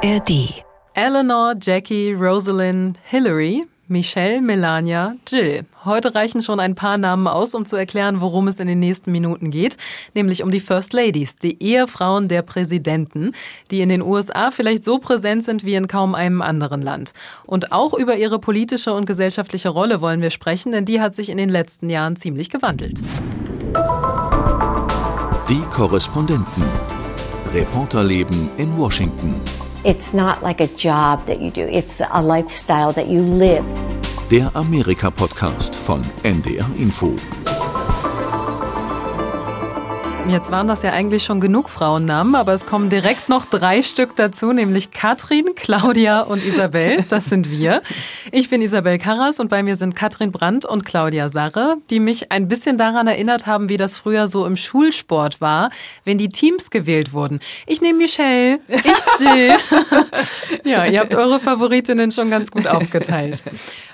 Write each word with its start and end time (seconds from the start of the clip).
ARD. 0.00 0.62
Eleanor, 0.94 1.54
Jackie, 1.60 2.12
Rosalind, 2.12 2.98
Hillary, 3.02 3.64
Michelle, 3.88 4.40
Melania, 4.40 5.16
Jill. 5.26 5.64
Heute 5.84 6.14
reichen 6.14 6.40
schon 6.40 6.60
ein 6.60 6.76
paar 6.76 6.98
Namen 6.98 7.26
aus, 7.26 7.52
um 7.52 7.64
zu 7.64 7.74
erklären, 7.74 8.20
worum 8.20 8.46
es 8.46 8.60
in 8.60 8.68
den 8.68 8.78
nächsten 8.78 9.10
Minuten 9.10 9.50
geht, 9.50 9.76
nämlich 10.14 10.44
um 10.44 10.52
die 10.52 10.60
First 10.60 10.92
Ladies, 10.92 11.34
die 11.36 11.60
Ehefrauen 11.60 12.28
der 12.28 12.42
Präsidenten, 12.42 13.32
die 13.72 13.80
in 13.80 13.88
den 13.88 14.02
USA 14.02 14.52
vielleicht 14.52 14.84
so 14.84 14.98
präsent 14.98 15.42
sind 15.42 15.64
wie 15.64 15.74
in 15.74 15.88
kaum 15.88 16.14
einem 16.14 16.42
anderen 16.42 16.80
Land. 16.80 17.12
Und 17.44 17.72
auch 17.72 17.92
über 17.92 18.16
ihre 18.16 18.38
politische 18.38 18.92
und 18.94 19.04
gesellschaftliche 19.04 19.70
Rolle 19.70 20.00
wollen 20.00 20.22
wir 20.22 20.30
sprechen, 20.30 20.70
denn 20.70 20.84
die 20.84 21.00
hat 21.00 21.14
sich 21.16 21.28
in 21.28 21.38
den 21.38 21.48
letzten 21.48 21.90
Jahren 21.90 22.14
ziemlich 22.14 22.50
gewandelt. 22.50 23.00
Die 25.48 25.62
Korrespondenten. 25.72 26.62
Reporterleben 27.52 28.50
in 28.58 28.76
Washington. 28.76 29.34
It's 29.84 30.12
not 30.12 30.42
like 30.42 30.60
a 30.60 30.66
job 30.66 31.26
that 31.26 31.40
you 31.40 31.52
do, 31.52 31.62
it's 31.62 32.00
a 32.00 32.20
lifestyle 32.20 32.92
that 32.94 33.06
you 33.06 33.22
live. 33.22 33.64
Der 34.28 34.50
Amerika-Podcast 34.54 35.76
von 35.76 36.02
NDR 36.24 36.68
Info. 36.76 37.14
Jetzt 40.28 40.50
waren 40.50 40.68
das 40.68 40.82
ja 40.82 40.92
eigentlich 40.92 41.24
schon 41.24 41.40
genug 41.40 41.70
Frauennamen, 41.70 42.34
aber 42.34 42.52
es 42.52 42.66
kommen 42.66 42.90
direkt 42.90 43.30
noch 43.30 43.46
drei 43.46 43.82
Stück 43.82 44.14
dazu, 44.14 44.52
nämlich 44.52 44.90
Katrin, 44.90 45.46
Claudia 45.56 46.20
und 46.20 46.44
Isabel. 46.44 47.02
Das 47.08 47.24
sind 47.24 47.50
wir. 47.50 47.80
Ich 48.30 48.50
bin 48.50 48.60
Isabel 48.60 48.98
Karras 48.98 49.40
und 49.40 49.48
bei 49.48 49.62
mir 49.62 49.76
sind 49.76 49.96
Katrin 49.96 50.30
Brandt 50.30 50.66
und 50.66 50.84
Claudia 50.84 51.30
Sarre, 51.30 51.76
die 51.88 51.98
mich 51.98 52.30
ein 52.30 52.46
bisschen 52.46 52.76
daran 52.76 53.06
erinnert 53.06 53.46
haben, 53.46 53.70
wie 53.70 53.78
das 53.78 53.96
früher 53.96 54.28
so 54.28 54.44
im 54.44 54.58
Schulsport 54.58 55.40
war, 55.40 55.70
wenn 56.04 56.18
die 56.18 56.28
Teams 56.28 56.68
gewählt 56.68 57.14
wurden. 57.14 57.40
Ich 57.66 57.80
nehme 57.80 57.98
Michelle, 57.98 58.60
ich 58.68 59.20
Jill. 59.20 59.56
ja, 60.64 60.84
ihr 60.84 61.00
habt 61.00 61.14
eure 61.14 61.40
Favoritinnen 61.40 62.12
schon 62.12 62.30
ganz 62.30 62.50
gut 62.50 62.66
aufgeteilt. 62.66 63.42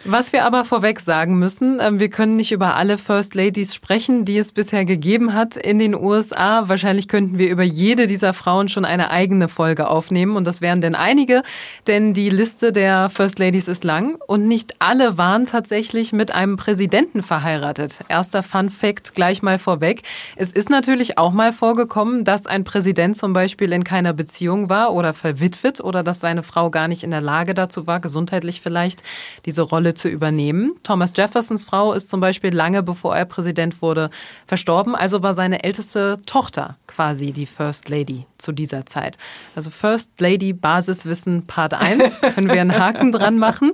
Was 0.07 0.35
wir 0.35 0.45
aber 0.45 0.67
vorweg 0.67 1.01
sagen 1.01 1.39
müssen, 1.39 1.81
ähm, 1.81 1.99
wir 1.99 2.11
können 2.11 2.37
nicht 2.37 2.53
über 2.53 2.77
alle 2.77 2.99
First 2.99 3.35
Ladies 3.35 3.75
sprechen, 3.75 4.27
die 4.27 4.37
es 4.37 4.53
bisher 4.53 4.85
gegeben 4.85 5.33
hat 5.33 5.57
in 5.57 5.79
den 5.79 5.95
USA. 5.95 6.69
Wahrscheinlich 6.69 7.09
könnten 7.09 7.39
wir 7.39 7.49
über 7.49 7.63
jede 7.63 8.07
dieser 8.07 8.35
Frauen 8.35 8.69
schon 8.69 8.85
eine 8.85 9.11
eigene 9.11 9.49
Folge 9.49 9.89
aufnehmen 9.89 10.37
und 10.37 10.45
das 10.45 10.61
wären 10.61 10.83
denn 10.83 10.95
einige, 10.95 11.43
denn 11.87 12.13
die 12.13 12.29
Liste 12.29 12.71
der 12.71 13.09
First 13.09 13.39
Ladies 13.39 13.67
ist 13.67 13.83
lang 13.83 14.19
und 14.27 14.47
nicht 14.47 14.75
alle 14.79 15.17
waren 15.17 15.47
tatsächlich 15.47 16.13
mit 16.13 16.35
einem 16.35 16.59
Präsidenten 16.59 17.23
verheiratet. 17.23 18.01
Erster 18.09 18.43
Fun 18.43 18.69
Fact 18.69 19.15
gleich 19.15 19.41
mal 19.41 19.59
vorweg. 19.59 20.03
Es 20.37 20.53
ist 20.53 20.69
natürlich 20.69 21.17
auch 21.17 21.33
mal 21.33 21.55
vorgekommen, 21.55 22.27
dass 22.27 22.47
ein 22.47 22.65
Präsident 22.65 23.17
zum 23.17 23.33
Beispiel 23.33 23.73
in 23.73 23.85
keiner 23.85 24.13
Beziehung 24.13 24.69
war 24.69 24.93
oder 24.93 25.15
verwitwet 25.15 25.81
oder 25.81 26.03
dass 26.03 26.21
seine 26.21 26.43
Frau 26.43 26.71
gar 26.71 26.89
nicht 26.89 27.05
in 27.05 27.11
der 27.11 27.23
Lage 27.23 27.55
dazu 27.55 27.87
war, 27.87 28.01
gesundheitlich 28.01 28.61
vielleicht 28.61 29.03
diese 29.47 29.63
Rolle 29.63 29.94
zu 29.95 30.09
übernehmen. 30.09 30.75
Thomas 30.83 31.13
Jeffersons 31.17 31.65
Frau 31.65 31.93
ist 31.93 32.09
zum 32.09 32.21
Beispiel 32.21 32.55
lange 32.55 32.83
bevor 32.83 33.17
er 33.17 33.25
Präsident 33.25 33.83
wurde 33.83 34.11
verstorben, 34.47 34.95
also 34.95 35.23
war 35.23 35.35
seine 35.35 35.65
älteste 35.65 36.21
Tochter 36.27 36.77
quasi 36.87 37.33
die 37.33 37.47
First 37.47 37.89
Lady 37.89 38.27
zu 38.39 38.53
dieser 38.53 38.87
Zeit. 38.87 39.19
Also 39.55 39.71
First 39.71 40.21
Lady 40.21 40.53
Basiswissen 40.53 41.47
Part 41.47 41.75
1 41.75 42.21
können 42.35 42.49
wir 42.49 42.61
einen 42.61 42.79
Haken 42.79 43.13
dran 43.13 43.39
machen. 43.39 43.73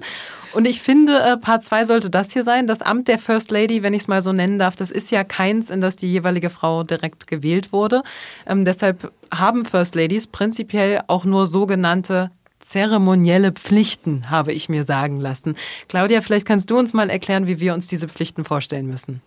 Und 0.52 0.66
ich 0.66 0.80
finde, 0.80 1.18
äh, 1.20 1.36
Part 1.36 1.62
2 1.62 1.84
sollte 1.84 2.10
das 2.10 2.32
hier 2.32 2.42
sein. 2.42 2.66
Das 2.66 2.82
Amt 2.82 3.08
der 3.08 3.18
First 3.18 3.50
Lady, 3.50 3.82
wenn 3.82 3.94
ich 3.94 4.02
es 4.02 4.08
mal 4.08 4.20
so 4.20 4.32
nennen 4.32 4.58
darf, 4.58 4.74
das 4.74 4.91
ist 4.91 5.10
ja 5.10 5.22
keins, 5.22 5.70
in 5.70 5.80
das 5.80 5.96
die 5.96 6.10
jeweilige 6.10 6.50
Frau 6.50 6.82
direkt 6.82 7.26
gewählt 7.26 7.72
wurde. 7.72 8.02
Ähm, 8.46 8.64
deshalb 8.64 9.12
haben 9.32 9.64
First 9.64 9.94
Ladies 9.94 10.26
prinzipiell 10.26 11.02
auch 11.06 11.24
nur 11.24 11.46
sogenannte 11.46 12.30
zeremonielle 12.61 13.53
Pflichten, 13.53 14.30
habe 14.30 14.53
ich 14.53 14.69
mir 14.69 14.84
sagen 14.84 15.19
lassen. 15.19 15.56
Claudia, 15.89 16.20
vielleicht 16.20 16.47
kannst 16.47 16.71
du 16.71 16.78
uns 16.78 16.93
mal 16.93 17.10
erklären, 17.10 17.47
wie 17.47 17.59
wir 17.59 17.75
uns 17.75 17.88
diese 17.88 18.09
Pflichten 18.09 18.44
vorstellen 18.44 18.87
müssen. 18.87 19.22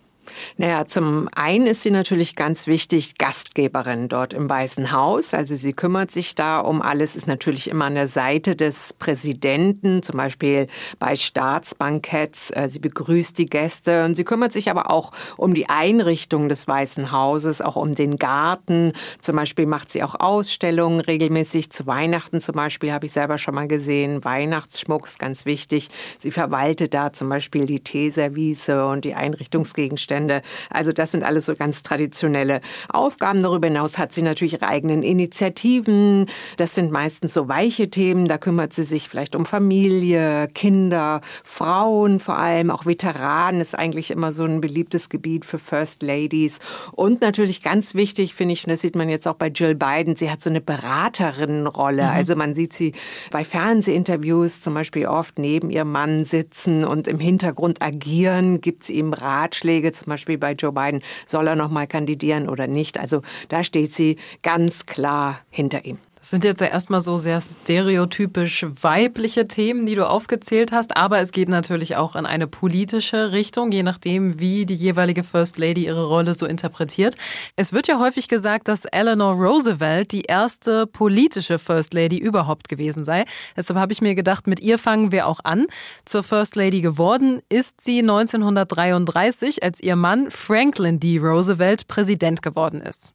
Naja, 0.57 0.85
zum 0.85 1.29
einen 1.33 1.67
ist 1.67 1.81
sie 1.81 1.91
natürlich 1.91 2.35
ganz 2.35 2.67
wichtig 2.67 3.17
Gastgeberin 3.17 4.07
dort 4.07 4.33
im 4.33 4.49
Weißen 4.49 4.91
Haus. 4.91 5.33
Also 5.33 5.55
sie 5.55 5.73
kümmert 5.73 6.11
sich 6.11 6.35
da 6.35 6.59
um 6.59 6.81
alles, 6.81 7.15
ist 7.15 7.27
natürlich 7.27 7.69
immer 7.69 7.85
an 7.85 7.95
der 7.95 8.07
Seite 8.07 8.55
des 8.55 8.93
Präsidenten, 8.93 10.03
zum 10.03 10.17
Beispiel 10.17 10.67
bei 10.99 11.15
Staatsbanketts. 11.15 12.51
Äh, 12.51 12.69
sie 12.69 12.79
begrüßt 12.79 13.37
die 13.37 13.45
Gäste 13.45 14.05
und 14.05 14.15
sie 14.15 14.23
kümmert 14.23 14.53
sich 14.53 14.69
aber 14.69 14.91
auch 14.91 15.11
um 15.37 15.53
die 15.53 15.69
Einrichtung 15.69 16.49
des 16.49 16.67
Weißen 16.67 17.11
Hauses, 17.11 17.61
auch 17.61 17.75
um 17.75 17.95
den 17.95 18.17
Garten. 18.17 18.93
Zum 19.19 19.35
Beispiel 19.35 19.65
macht 19.65 19.91
sie 19.91 20.03
auch 20.03 20.15
Ausstellungen 20.19 20.99
regelmäßig. 20.99 21.71
Zu 21.71 21.87
Weihnachten 21.87 22.41
zum 22.41 22.55
Beispiel 22.55 22.91
habe 22.91 23.05
ich 23.05 23.11
selber 23.11 23.37
schon 23.37 23.55
mal 23.55 23.67
gesehen. 23.67 24.23
Weihnachtsschmuck 24.23 25.05
ist 25.05 25.19
ganz 25.19 25.45
wichtig. 25.45 25.89
Sie 26.19 26.31
verwaltet 26.31 26.93
da 26.93 27.11
zum 27.11 27.29
Beispiel 27.29 27.65
die 27.65 27.79
Teeservice 27.79 28.69
und 28.69 29.05
die 29.05 29.15
Einrichtungsgegenstände 29.15 30.12
Zustände. 30.13 30.41
Also 30.69 30.91
das 30.91 31.11
sind 31.11 31.23
alles 31.23 31.45
so 31.45 31.55
ganz 31.55 31.83
traditionelle 31.83 32.61
Aufgaben. 32.89 33.41
Darüber 33.41 33.67
hinaus 33.67 33.97
hat 33.97 34.13
sie 34.13 34.21
natürlich 34.21 34.53
ihre 34.53 34.67
eigenen 34.67 35.03
Initiativen. 35.03 36.27
Das 36.57 36.75
sind 36.75 36.91
meistens 36.91 37.33
so 37.33 37.47
weiche 37.47 37.89
Themen. 37.89 38.27
Da 38.27 38.37
kümmert 38.37 38.73
sie 38.73 38.83
sich 38.83 39.09
vielleicht 39.09 39.35
um 39.35 39.45
Familie, 39.45 40.47
Kinder, 40.53 41.21
Frauen 41.43 42.19
vor 42.19 42.37
allem, 42.37 42.69
auch 42.69 42.85
Veteranen 42.85 43.61
ist 43.61 43.77
eigentlich 43.77 44.11
immer 44.11 44.31
so 44.31 44.43
ein 44.43 44.61
beliebtes 44.61 45.09
Gebiet 45.09 45.45
für 45.45 45.57
First 45.57 46.03
Ladies. 46.03 46.59
Und 46.91 47.21
natürlich 47.21 47.61
ganz 47.61 47.95
wichtig 47.95 48.35
finde 48.35 48.53
ich, 48.53 48.65
und 48.65 48.71
das 48.71 48.81
sieht 48.81 48.95
man 48.95 49.09
jetzt 49.09 49.27
auch 49.27 49.35
bei 49.35 49.47
Jill 49.47 49.75
Biden, 49.75 50.15
sie 50.15 50.29
hat 50.29 50.41
so 50.41 50.49
eine 50.49 50.61
Beraterinnenrolle. 50.61 52.03
Mhm. 52.03 52.09
Also 52.09 52.35
man 52.35 52.55
sieht 52.55 52.73
sie 52.73 52.93
bei 53.31 53.43
Fernsehinterviews 53.43 54.61
zum 54.61 54.73
Beispiel 54.73 55.07
oft 55.07 55.39
neben 55.39 55.69
ihrem 55.69 55.91
Mann 55.91 56.25
sitzen 56.25 56.85
und 56.85 57.07
im 57.07 57.19
Hintergrund 57.19 57.81
agieren, 57.81 58.61
gibt 58.61 58.83
sie 58.83 58.93
ihm 58.93 59.13
Ratschläge 59.13 59.91
zum 60.03 60.11
Beispiel 60.11 60.37
bei 60.37 60.53
Joe 60.53 60.71
Biden, 60.71 61.01
soll 61.25 61.47
er 61.47 61.55
noch 61.55 61.69
mal 61.69 61.87
kandidieren 61.87 62.49
oder 62.49 62.67
nicht. 62.67 62.99
Also 62.99 63.21
da 63.49 63.63
steht 63.63 63.93
sie 63.93 64.17
ganz 64.41 64.85
klar 64.85 65.39
hinter 65.49 65.85
ihm. 65.85 65.97
Das 66.23 66.29
sind 66.29 66.45
jetzt 66.45 66.61
ja 66.61 66.67
erstmal 66.67 67.01
so 67.01 67.17
sehr 67.17 67.41
stereotypisch 67.41 68.65
weibliche 68.81 69.45
Themen, 69.45 69.85
die 69.85 69.95
du 69.95 70.07
aufgezählt 70.07 70.71
hast, 70.71 70.95
aber 70.95 71.19
es 71.19 71.33
geht 71.33 71.49
natürlich 71.49 71.97
auch 71.97 72.15
in 72.15 72.25
eine 72.25 72.47
politische 72.47 73.33
Richtung, 73.33 73.73
je 73.73 73.83
nachdem, 73.83 74.39
wie 74.39 74.65
die 74.65 74.73
jeweilige 74.73 75.25
First 75.25 75.57
Lady 75.57 75.83
ihre 75.85 76.05
Rolle 76.05 76.33
so 76.33 76.45
interpretiert. 76.45 77.17
Es 77.57 77.73
wird 77.73 77.89
ja 77.89 77.99
häufig 77.99 78.29
gesagt, 78.29 78.69
dass 78.69 78.85
Eleanor 78.85 79.33
Roosevelt 79.33 80.13
die 80.13 80.21
erste 80.21 80.87
politische 80.87 81.59
First 81.59 81.93
Lady 81.93 82.19
überhaupt 82.19 82.69
gewesen 82.69 83.03
sei. 83.03 83.25
Deshalb 83.57 83.77
habe 83.77 83.91
ich 83.91 84.01
mir 84.01 84.15
gedacht, 84.15 84.47
mit 84.47 84.61
ihr 84.61 84.79
fangen 84.79 85.11
wir 85.11 85.27
auch 85.27 85.41
an. 85.43 85.67
Zur 86.05 86.23
First 86.23 86.55
Lady 86.55 86.79
geworden 86.79 87.41
ist 87.49 87.81
sie 87.81 87.99
1933, 87.99 89.61
als 89.61 89.83
ihr 89.83 89.97
Mann 89.97 90.31
Franklin 90.31 91.01
D. 91.01 91.17
Roosevelt 91.17 91.89
Präsident 91.89 92.41
geworden 92.41 92.79
ist. 92.79 93.13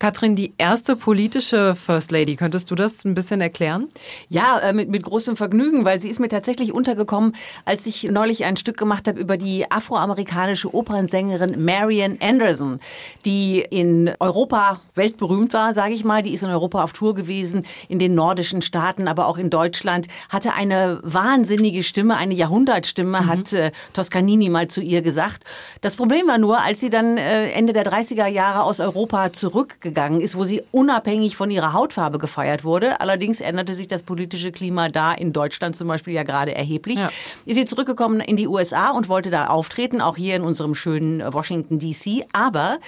Katrin, 0.00 0.34
die 0.34 0.54
erste 0.56 0.96
politische 0.96 1.74
First 1.74 2.10
Lady, 2.10 2.34
könntest 2.34 2.70
du 2.70 2.74
das 2.74 3.04
ein 3.04 3.14
bisschen 3.14 3.42
erklären? 3.42 3.88
Ja, 4.30 4.58
äh, 4.58 4.72
mit, 4.72 4.88
mit 4.88 5.02
großem 5.02 5.36
Vergnügen, 5.36 5.84
weil 5.84 6.00
sie 6.00 6.08
ist 6.08 6.18
mir 6.18 6.30
tatsächlich 6.30 6.72
untergekommen, 6.72 7.36
als 7.66 7.84
ich 7.84 8.04
neulich 8.04 8.46
ein 8.46 8.56
Stück 8.56 8.78
gemacht 8.78 9.06
habe 9.06 9.20
über 9.20 9.36
die 9.36 9.70
afroamerikanische 9.70 10.74
Opernsängerin 10.74 11.62
Marian 11.62 12.16
Anderson, 12.18 12.80
die 13.26 13.58
in 13.58 14.10
Europa 14.20 14.80
weltberühmt 14.94 15.52
war, 15.52 15.74
sage 15.74 15.92
ich 15.92 16.02
mal. 16.02 16.22
Die 16.22 16.32
ist 16.32 16.44
in 16.44 16.48
Europa 16.48 16.82
auf 16.82 16.94
Tour 16.94 17.14
gewesen, 17.14 17.66
in 17.88 17.98
den 17.98 18.14
nordischen 18.14 18.62
Staaten, 18.62 19.06
aber 19.06 19.26
auch 19.26 19.36
in 19.36 19.50
Deutschland, 19.50 20.06
hatte 20.30 20.54
eine 20.54 21.00
wahnsinnige 21.02 21.82
Stimme, 21.82 22.16
eine 22.16 22.32
Jahrhundertstimme, 22.32 23.20
mhm. 23.20 23.26
hat 23.26 23.52
äh, 23.52 23.70
Toscanini 23.92 24.48
mal 24.48 24.66
zu 24.66 24.80
ihr 24.80 25.02
gesagt. 25.02 25.44
Das 25.82 25.96
Problem 25.96 26.26
war 26.26 26.38
nur, 26.38 26.62
als 26.62 26.80
sie 26.80 26.88
dann 26.88 27.18
äh, 27.18 27.50
Ende 27.50 27.74
der 27.74 27.84
30er 27.84 28.28
Jahre 28.28 28.62
aus 28.62 28.80
Europa 28.80 29.34
zurückgegangen 29.34 29.89
gegangen 29.90 30.20
ist, 30.20 30.36
wo 30.36 30.44
sie 30.44 30.62
unabhängig 30.70 31.36
von 31.36 31.50
ihrer 31.50 31.72
Hautfarbe 31.72 32.18
gefeiert 32.18 32.62
wurde. 32.62 33.00
Allerdings 33.00 33.40
änderte 33.40 33.74
sich 33.74 33.88
das 33.88 34.04
politische 34.04 34.52
Klima 34.52 34.88
da 34.88 35.12
in 35.12 35.32
Deutschland 35.32 35.76
zum 35.76 35.88
Beispiel 35.88 36.14
ja 36.14 36.22
gerade 36.22 36.54
erheblich. 36.54 36.98
Ja. 36.98 37.10
Ist 37.44 37.56
sie 37.56 37.64
zurückgekommen 37.64 38.20
in 38.20 38.36
die 38.36 38.46
USA 38.46 38.90
und 38.90 39.08
wollte 39.08 39.30
da 39.30 39.48
auftreten, 39.48 40.00
auch 40.00 40.16
hier 40.16 40.36
in 40.36 40.42
unserem 40.42 40.74
schönen 40.74 41.20
Washington 41.32 41.80
DC. 41.80 42.24
Aber 42.32 42.78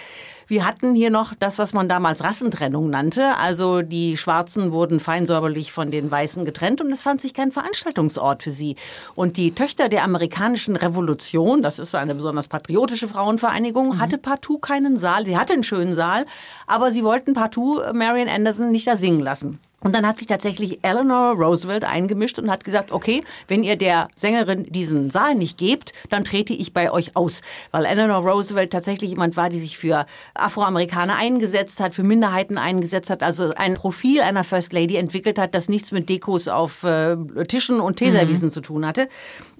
wir 0.47 0.67
hatten 0.67 0.95
hier 0.95 1.11
noch 1.11 1.35
das, 1.39 1.59
was 1.59 1.73
man 1.73 1.89
damals 1.89 2.23
Rassentrennung 2.25 2.91
nannte. 2.91 3.37
Also 3.39 3.83
die 3.83 4.17
Schwarzen 4.17 4.73
wurden 4.73 5.01
feinsäuberlich 5.01 5.73
von 5.73 5.91
den 5.91 6.11
Weißen 6.11 6.45
getrennt 6.45 6.81
und 6.81 6.93
es 6.93 7.03
fand 7.03 7.21
sich 7.21 7.35
kein 7.35 7.53
Veranstaltungsort 7.53 8.43
für 8.43 8.53
sie. 8.53 8.77
Und 9.15 9.37
die 9.37 9.55
Töchter 9.55 9.89
der 9.89 10.05
amerikanischen 10.05 10.77
Revolution, 10.77 11.63
das 11.63 11.79
ist 11.79 11.95
eine 11.95 12.15
besonders 12.15 12.49
patriotische 12.49 13.09
Frauenvereinigung, 13.09 13.89
mhm. 13.89 13.99
hatte 13.99 14.19
partout 14.19 14.59
keinen 14.59 14.97
Saal. 14.97 15.27
Sie 15.27 15.37
hatte 15.37 15.55
einen 15.55 15.65
schönen 15.65 15.95
Saal, 15.95 16.27
aber 16.67 16.93
sie 16.93 17.05
wollten 17.05 17.35
partout 17.35 17.83
Marian 17.93 18.29
Anderson 18.29 18.71
nicht 18.71 18.87
da 18.87 18.97
singen 18.97 19.21
lassen. 19.21 19.59
Und 19.83 19.95
dann 19.95 20.07
hat 20.07 20.19
sich 20.19 20.29
tatsächlich 20.29 20.79
Eleanor 20.83 21.35
Roosevelt 21.35 21.85
eingemischt 21.85 22.39
und 22.39 22.51
hat 22.51 22.65
gesagt, 22.65 22.93
okay, 22.93 23.23
wenn 23.49 23.65
ihr 23.65 23.77
der 23.77 24.09
Sängerin 24.17 24.65
diesen 24.71 25.11
Saal 25.11 25.35
nicht 25.35 25.59
gebt, 25.59 25.93
dann 26.09 26.25
trete 26.25 26.55
ich 26.55 26.73
bei 26.73 26.91
euch 26.91 27.17
aus. 27.17 27.43
Weil 27.71 27.85
Eleanor 27.85 28.29
Roosevelt 28.29 28.73
tatsächlich 28.73 29.11
jemand 29.11 29.37
war, 29.37 29.51
die 29.51 29.59
sich 29.59 29.79
für 29.79 30.07
Afroamerikaner 30.35 31.17
eingesetzt 31.17 31.81
hat, 31.81 31.95
für 31.95 32.05
Minderheiten 32.05 32.59
eingesetzt 32.59 33.11
hat, 33.11 33.23
also 33.23 33.53
ein 33.57 33.75
Profil 33.75 34.21
einer 34.21 34.45
First 34.45 34.73
Lady 34.73 34.97
entwickelt 34.97 35.39
hat, 35.39 35.55
das 35.55 35.69
nichts 35.69 35.91
mit 35.91 36.09
Dekos 36.09 36.49
auf 36.49 36.85
äh, 36.85 37.17
Tischen 37.49 37.81
und 37.81 37.97
Teeservisen 37.97 38.49
mhm. 38.49 38.53
zu 38.53 38.61
tun 38.61 38.87
hatte. 38.87 39.09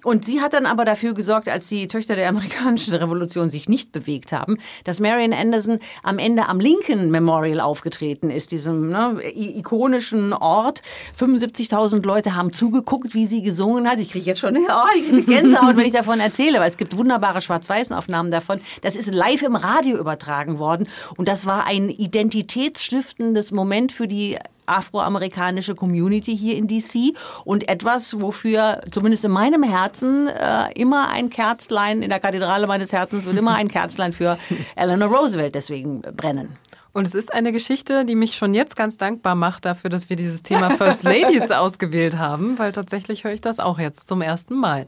Und 0.03 0.25
sie 0.25 0.41
hat 0.41 0.53
dann 0.53 0.65
aber 0.65 0.85
dafür 0.85 1.13
gesorgt, 1.13 1.49
als 1.49 1.67
die 1.67 1.87
Töchter 1.87 2.15
der 2.15 2.29
amerikanischen 2.29 2.93
Revolution 2.93 3.49
sich 3.49 3.67
nicht 3.67 3.91
bewegt 3.91 4.31
haben, 4.31 4.57
dass 4.83 4.99
Marian 4.99 5.33
Anderson 5.33 5.79
am 6.03 6.19
Ende 6.19 6.47
am 6.47 6.59
Lincoln 6.59 7.11
Memorial 7.11 7.59
aufgetreten 7.59 8.29
ist, 8.29 8.51
diesem 8.51 8.89
ne, 8.89 9.19
ikonischen 9.35 10.12
Ort. 10.33 10.81
75.000 11.19 12.05
Leute 12.05 12.35
haben 12.35 12.53
zugeguckt, 12.53 13.13
wie 13.13 13.25
sie 13.25 13.41
gesungen 13.41 13.89
hat. 13.89 13.99
Ich 13.99 14.11
kriege 14.11 14.25
jetzt 14.25 14.39
schon 14.39 14.55
oh, 14.57 14.97
ich 14.97 15.09
kriege 15.09 15.23
Gänsehaut, 15.23 15.75
wenn 15.75 15.85
ich 15.85 15.93
davon 15.93 16.19
erzähle, 16.19 16.59
weil 16.59 16.69
es 16.69 16.77
gibt 16.77 16.95
wunderbare 16.95 17.41
schwarz-weißen 17.41 17.95
Aufnahmen 17.95 18.31
davon. 18.31 18.61
Das 18.81 18.95
ist 18.95 19.13
live 19.13 19.41
im 19.41 19.55
Radio 19.55 19.97
übertragen 19.97 20.59
worden 20.59 20.87
und 21.17 21.27
das 21.27 21.45
war 21.45 21.65
ein 21.65 21.89
identitätsstiftendes 21.89 23.51
Moment 23.51 23.91
für 23.91 24.07
die 24.07 24.37
afroamerikanische 24.65 25.75
Community 25.75 26.37
hier 26.37 26.55
in 26.55 26.67
DC 26.67 27.17
und 27.43 27.67
etwas, 27.67 28.21
wofür 28.21 28.81
zumindest 28.91 29.25
in 29.25 29.31
meinem 29.31 29.63
Herzen 29.63 30.27
äh, 30.27 30.71
immer 30.75 31.09
ein 31.09 31.29
Kerzlein, 31.29 32.01
in 32.01 32.09
der 32.09 32.19
Kathedrale 32.19 32.67
meines 32.67 32.91
Herzens 32.93 33.25
wird 33.25 33.37
immer 33.37 33.55
ein 33.55 33.67
Kerzlein 33.67 34.13
für 34.13 34.37
Eleanor 34.75 35.09
Roosevelt 35.09 35.55
deswegen 35.55 36.01
brennen. 36.01 36.57
Und 36.95 37.07
es 37.07 37.15
ist 37.15 37.33
eine 37.33 37.51
Geschichte, 37.51 38.05
die 38.05 38.13
mich 38.13 38.35
schon 38.35 38.53
jetzt 38.53 38.75
ganz 38.75 38.97
dankbar 38.97 39.33
macht 39.33 39.65
dafür, 39.65 39.89
dass 39.89 40.11
wir 40.11 40.15
dieses 40.15 40.43
Thema 40.43 40.69
First 40.69 41.01
Ladies 41.03 41.49
ausgewählt 41.49 42.19
haben, 42.19 42.59
weil 42.59 42.71
tatsächlich 42.71 43.23
höre 43.23 43.33
ich 43.33 43.41
das 43.41 43.59
auch 43.59 43.79
jetzt 43.79 44.07
zum 44.07 44.21
ersten 44.21 44.53
Mal. 44.53 44.85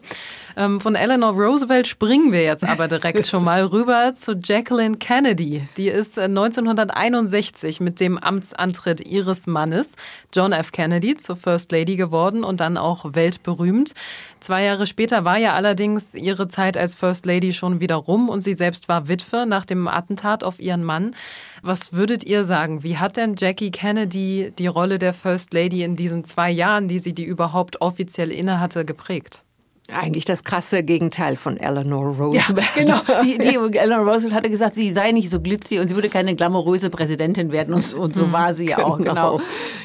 Ähm, 0.56 0.80
von 0.80 0.94
Eleanor 0.94 1.34
Roosevelt 1.34 1.88
springen 1.88 2.32
wir 2.32 2.44
jetzt 2.44 2.64
aber 2.64 2.88
direkt 2.88 3.26
schon 3.28 3.44
mal 3.44 3.64
rüber 3.64 4.14
zu 4.14 4.34
Jacqueline 4.34 4.98
Kennedy. 4.98 5.68
Die 5.78 5.88
ist 5.88 6.20
1961 6.20 7.80
äh, 7.80 7.84
mit 7.84 8.00
dem 8.00 8.20
Amtsantritt 8.20 9.02
ihres 9.02 9.48
Mannes, 9.48 9.96
John 10.32 10.52
F. 10.52 10.72
Kennedy, 10.72 11.18
zur 11.18 11.38
First 11.38 11.72
Lady 11.72 11.96
geworden 11.96 12.44
und 12.44 12.60
dann 12.60 12.78
auch 12.78 13.16
weltberühmt. 13.16 13.96
Zwei 14.40 14.64
Jahre 14.64 14.86
später 14.86 15.26
war 15.26 15.40
ja 15.40 15.54
allerdings 15.54 16.14
ihre 16.14 16.48
Zeit 16.48 16.78
als 16.78 16.94
First 16.94 17.26
Lady 17.26 17.52
schon 17.52 17.80
wieder 17.80 17.96
rum 17.96 18.30
und 18.30 18.42
sie 18.42 18.54
selbst 18.54 18.90
war 18.90 19.08
Witwe 19.08 19.48
nach 19.48 19.66
dem 19.66 19.88
Attentat 19.88 20.44
auf 20.44 20.60
ihren 20.60 20.84
Mann. 20.84 21.16
Was 21.64 21.95
würdet 21.96 22.26
ihr 22.26 22.44
sagen? 22.44 22.84
Wie 22.84 22.98
hat 22.98 23.16
denn 23.16 23.36
Jackie 23.38 23.72
Kennedy 23.72 24.52
die 24.58 24.68
Rolle 24.68 25.00
der 25.00 25.14
First 25.14 25.54
Lady 25.54 25.84
in 25.84 25.96
diesen 25.96 26.26
zwei 26.26 26.52
Jahren, 26.52 26.90
die 26.90 27.00
sie 27.00 27.14
die 27.14 27.24
überhaupt 27.24 27.80
offiziell 27.82 28.32
innehatte, 28.32 28.84
geprägt? 28.84 29.45
Eigentlich 29.92 30.26
das 30.26 30.44
krasse 30.44 30.82
Gegenteil 30.82 31.36
von 31.36 31.58
Eleanor 31.58 32.16
Roosevelt. 32.16 32.66
Ja, 32.76 32.82
genau. 32.82 33.02
Die, 33.24 33.38
die 33.38 33.78
Eleanor 33.78 34.12
Roosevelt 34.12 34.34
hatte 34.34 34.50
gesagt, 34.50 34.74
sie 34.74 34.92
sei 34.92 35.12
nicht 35.12 35.30
so 35.30 35.40
glitzy 35.40 35.78
und 35.78 35.90
sie 35.90 35.96
würde 35.96 36.10
keine 36.10 36.36
glamouröse 36.36 36.90
Präsidentin 36.90 37.52
werden. 37.52 37.72
Und, 37.72 37.94
und 37.94 38.16
so 38.16 38.26
mhm. 38.26 38.32
war 38.32 38.56
sie 38.56 38.68
ja 38.68 38.78
genau. 38.78 38.88
auch. 38.88 38.98
Genau. 38.98 39.42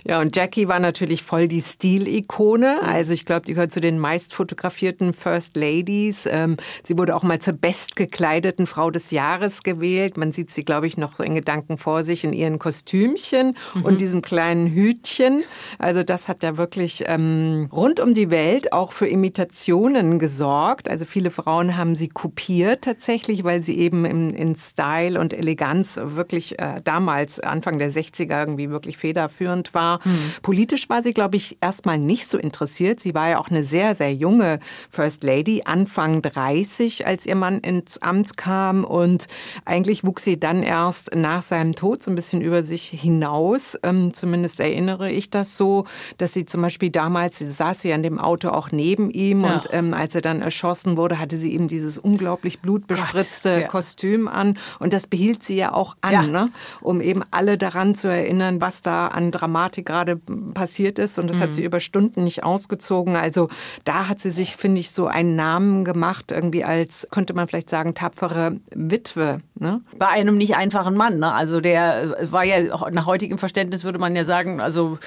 Ja, 0.07 0.21
und 0.21 0.35
Jackie 0.35 0.69
war 0.69 0.81
natürlich 0.81 1.23
voll 1.23 1.49
die 1.49 1.61
Stilikone. 1.61 2.83
Also 2.83 3.13
ich 3.13 3.27
glaube, 3.27 3.45
die 3.45 3.53
gehört 3.53 3.73
zu 3.73 3.83
den 3.83 3.99
meist 3.99 4.33
fotografierten 4.33 5.13
First 5.13 5.55
Ladies. 5.57 6.25
Ähm, 6.25 6.57
sie 6.83 6.97
wurde 6.97 7.15
auch 7.15 7.23
mal 7.23 7.39
zur 7.39 7.55
bestgekleideten 7.55 8.67
Frau 8.67 8.91
des 8.91 9.11
Jahres 9.11 9.63
gewählt. 9.63 10.17
Man 10.17 10.33
sieht 10.33 10.51
sie, 10.51 10.65
glaube 10.65 10.87
ich, 10.87 10.97
noch 10.97 11.15
so 11.15 11.23
in 11.23 11.35
Gedanken 11.35 11.77
vor 11.77 12.05
sich 12.05 12.25
in 12.25 12.33
ihren 12.33 12.59
Kostümchen 12.59 13.55
mhm. 13.75 13.85
und 13.85 14.01
diesem 14.01 14.23
kleinen 14.23 14.69
Hütchen. 14.69 15.45
Also 15.79 16.03
das 16.03 16.29
hat 16.29 16.43
ja 16.43 16.57
wirklich 16.57 17.05
ähm, 17.07 17.69
rund 17.71 18.01
um 18.01 18.15
die 18.15 18.31
Welt 18.31 18.73
auch 18.73 18.93
für 18.93 19.07
Imitation 19.07 19.90
Impressionen 19.97 20.19
gesorgt. 20.19 20.89
Also 20.89 21.05
viele 21.05 21.31
Frauen 21.31 21.77
haben 21.77 21.95
sie 21.95 22.09
kopiert 22.09 22.83
tatsächlich, 22.83 23.45
weil 23.45 23.63
sie 23.63 23.79
eben 23.79 24.05
in, 24.05 24.31
in 24.33 24.57
Style 24.57 25.19
und 25.19 25.33
Eleganz 25.33 25.99
wirklich 26.03 26.59
äh, 26.59 26.81
damals, 26.83 27.41
Anfang 27.41 27.79
der 27.79 27.91
60er, 27.91 28.41
irgendwie 28.41 28.71
wirklich 28.71 28.97
federführend 28.97 29.75
war. 29.75 30.03
Hm. 30.05 30.13
Politisch 30.43 30.89
war 30.89 31.03
sie, 31.03 31.13
glaube 31.13 31.37
ich, 31.37 31.59
erstmal 31.61 31.99
nicht 31.99 32.29
so 32.29 32.39
interessiert. 32.39 33.01
Sie 33.01 33.15
war 33.15 33.29
ja 33.29 33.39
auch 33.39 33.49
eine 33.49 33.63
sehr, 33.63 33.95
sehr 33.95 34.13
junge 34.13 34.61
First 34.91 35.25
Lady, 35.25 35.63
Anfang 35.65 36.23
30, 36.23 37.07
als 37.07 37.27
ihr 37.27 37.37
Mann 37.37 37.61
ins 37.61 38.03
Amt 38.03 38.37
kam. 38.37 38.85
Und 38.85 39.27
eigentlich 39.65 40.05
wuchs 40.05 40.25
sie 40.25 40.39
dann 40.39 40.63
erst 40.63 41.15
nach 41.15 41.43
seinem 41.43 41.75
Tod 41.75 42.03
so 42.03 42.11
ein 42.11 42.15
bisschen 42.15 42.41
über 42.41 42.63
sich 42.63 42.87
hinaus. 42.89 43.79
Ähm, 43.83 44.13
zumindest 44.15 44.61
erinnere 44.61 45.11
ich 45.11 45.31
das 45.31 45.57
so, 45.57 45.85
dass 46.19 46.33
sie 46.33 46.45
zum 46.45 46.63
Beispiel 46.63 46.91
damals, 46.91 47.39
sie 47.39 47.51
saß 47.51 47.81
sie 47.81 47.93
an 47.93 48.03
dem 48.03 48.19
Auto 48.19 48.51
auch 48.51 48.71
neben 48.73 49.11
ihm 49.11 49.43
ja. 49.43 49.55
und 49.55 49.69
ähm, 49.81 49.95
als 49.95 50.15
er 50.15 50.21
dann 50.21 50.43
erschossen 50.43 50.97
wurde, 50.97 51.19
hatte 51.19 51.37
sie 51.37 51.53
eben 51.53 51.69
dieses 51.69 51.99
unglaublich 51.99 52.61
blutbespritzte 52.61 53.51
Gott, 53.51 53.61
ja. 53.63 53.69
Kostüm 53.69 54.29
an. 54.29 54.59
Und 54.79 54.93
das 54.93 55.07
behielt 55.07 55.43
sie 55.43 55.57
ja 55.57 55.73
auch 55.73 55.97
an, 56.01 56.13
ja. 56.13 56.23
Ne? 56.23 56.51
um 56.81 57.01
eben 57.01 57.23
alle 57.31 57.59
daran 57.59 57.95
zu 57.95 58.09
erinnern, 58.09 58.61
was 58.61 58.83
da 58.83 59.09
an 59.09 59.31
Dramatik 59.31 59.87
gerade 59.87 60.17
passiert 60.55 60.99
ist. 60.99 61.19
Und 61.19 61.29
das 61.29 61.39
mhm. 61.39 61.43
hat 61.43 61.55
sie 61.55 61.65
über 61.65 61.81
Stunden 61.81 62.25
nicht 62.25 62.45
ausgezogen. 62.45 63.17
Also 63.17 63.49
da 63.85 64.09
hat 64.09 64.21
sie 64.21 64.31
sich, 64.31 64.57
finde 64.57 64.81
ich, 64.81 64.91
so 64.91 65.07
einen 65.07 65.37
Namen 65.37 65.85
gemacht, 65.85 66.33
irgendwie 66.33 66.65
als, 66.65 67.09
könnte 67.11 67.35
man 67.35 67.49
vielleicht 67.49 67.71
sagen, 67.71 67.95
tapfere 67.95 68.57
Witwe. 68.75 69.41
Ne? 69.59 69.81
Bei 69.99 70.09
einem 70.09 70.37
nicht 70.37 70.57
einfachen 70.57 70.97
Mann. 70.97 71.19
Ne? 71.19 71.33
Also 71.33 71.61
der 71.61 72.19
äh, 72.21 72.33
war 72.33 72.45
ja 72.45 72.91
nach 72.91 73.07
heutigem 73.07 73.39
Verständnis 73.39 73.85
würde 73.85 73.99
man 73.99 74.15
ja 74.15 74.25
sagen, 74.25 74.61
also 74.61 74.99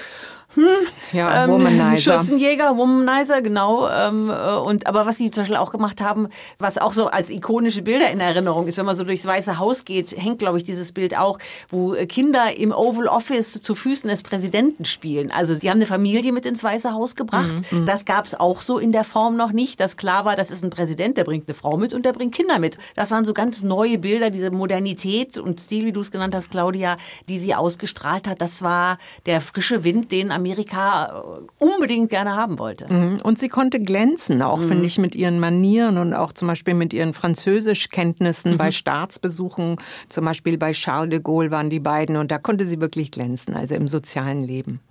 hm, 0.56 0.66
ja, 1.14 1.44
ähm, 1.44 1.52
Womanizer. 1.52 2.20
Schützenjäger, 2.20 2.78
Womanizer, 2.78 3.42
genau. 3.42 3.88
Ähm, 3.90 4.30
äh, 4.30 4.56
und 4.58 4.88
aber 4.88 5.06
was 5.06 5.18
sie 5.18 5.32
zum 5.32 5.44
Beispiel 5.44 5.58
auch 5.58 5.72
gemacht 5.72 6.02
haben, 6.02 6.28
was 6.60 6.78
auch 6.78 6.94
so 6.94 7.08
als 7.08 7.30
ikonische 7.30 7.82
Bilder 7.82 8.10
in 8.12 8.20
Erinnerung 8.20 8.68
ist, 8.68 8.78
wenn 8.78 8.86
man 8.86 8.96
so 8.96 9.04
durchs 9.04 9.26
Weiße 9.26 9.58
Haus 9.60 9.86
geht, 9.86 10.12
hängt, 10.12 10.40
glaube 10.40 10.58
ich, 10.58 10.64
dieses 10.64 10.92
Bild 10.92 11.18
auch, 11.18 11.40
wo 11.70 11.94
äh, 11.94 12.06
Kinder 12.06 12.56
im 12.56 12.72
Oval 12.72 13.08
Office 13.08 13.62
zu 13.62 13.76
Füßen 13.76 14.10
des 14.10 14.24
Präsidenten 14.24 14.86
spielen. 14.86 15.32
Also 15.32 15.56
sie 15.56 15.70
haben 15.70 15.78
eine 15.78 15.86
Familie 15.86 16.32
mit 16.32 16.46
ins 16.46 16.64
Weiße 16.64 16.94
Haus 16.94 17.16
gebracht. 17.16 17.56
Mhm. 17.72 17.82
mhm. 17.82 17.86
Das 17.86 18.06
gab 18.06 18.26
es 18.26 18.36
auch 18.36 18.62
so 18.62 18.78
in 18.78 18.92
der 18.92 19.04
Form 19.04 19.38
noch 19.38 19.52
nicht, 19.52 19.80
dass 19.80 19.98
klar 19.98 20.26
war, 20.26 20.36
das 20.36 20.52
ist 20.52 20.64
ein 20.64 20.70
Präsident, 20.70 21.18
der 21.18 21.24
bringt 21.24 21.48
eine 21.48 21.56
Frau 21.56 21.78
mit 21.78 21.94
und 21.94 22.06
der 22.06 22.14
bringt 22.14 22.34
Kinder 22.34 22.60
mit. 22.60 22.78
Das 22.96 23.12
waren 23.12 23.26
so 23.26 23.34
ganz 23.34 23.64
neue 23.64 23.98
Bilder, 23.98 24.30
diese 24.30 24.52
Modernität 24.52 25.38
und 25.38 25.60
Stil, 25.60 25.86
wie 25.86 25.92
du 25.92 26.02
es 26.02 26.12
genannt 26.12 26.36
hast, 26.36 26.52
Claudia, 26.52 26.98
die 27.30 27.40
sie 27.40 27.56
ausgestrahlt 27.56 28.28
hat. 28.28 28.42
Das 28.42 28.62
war 28.62 28.98
der 29.26 29.42
frische 29.42 29.84
Wind, 29.84 30.12
den 30.12 30.32
Amerika 30.44 31.24
unbedingt 31.57 32.10
gerne 32.10 32.36
haben 32.36 32.60
wollte. 32.60 32.92
Mhm. 32.92 33.19
Und 33.24 33.40
sie 33.40 33.48
konnte 33.48 33.80
glänzen, 33.80 34.42
auch 34.42 34.60
mhm. 34.60 34.68
finde 34.68 34.86
ich, 34.86 34.98
mit 34.98 35.16
ihren 35.16 35.40
Manieren 35.40 35.98
und 35.98 36.13
auch 36.13 36.34
zum 36.34 36.50
Beispiel 36.50 36.74
mit 36.74 36.94
ihren 36.94 37.13
Französischkenntnissen 37.13 38.54
mhm. 38.54 38.57
bei 38.57 38.72
Staatsbesuchen. 38.72 39.78
Zum 40.10 40.25
Beispiel 40.25 40.57
bei 40.57 40.74
Charles 40.74 41.10
de 41.12 41.19
Gaulle 41.19 41.51
waren 41.51 41.69
die 41.69 41.80
beiden 41.80 42.18
und 42.18 42.31
da 42.31 42.38
konnte 42.38 42.66
sie 42.66 42.81
wirklich 42.81 43.12
glänzen, 43.12 43.56
also 43.56 43.75
im 43.75 43.88
sozialen 43.88 44.44
Leben. 44.44 44.81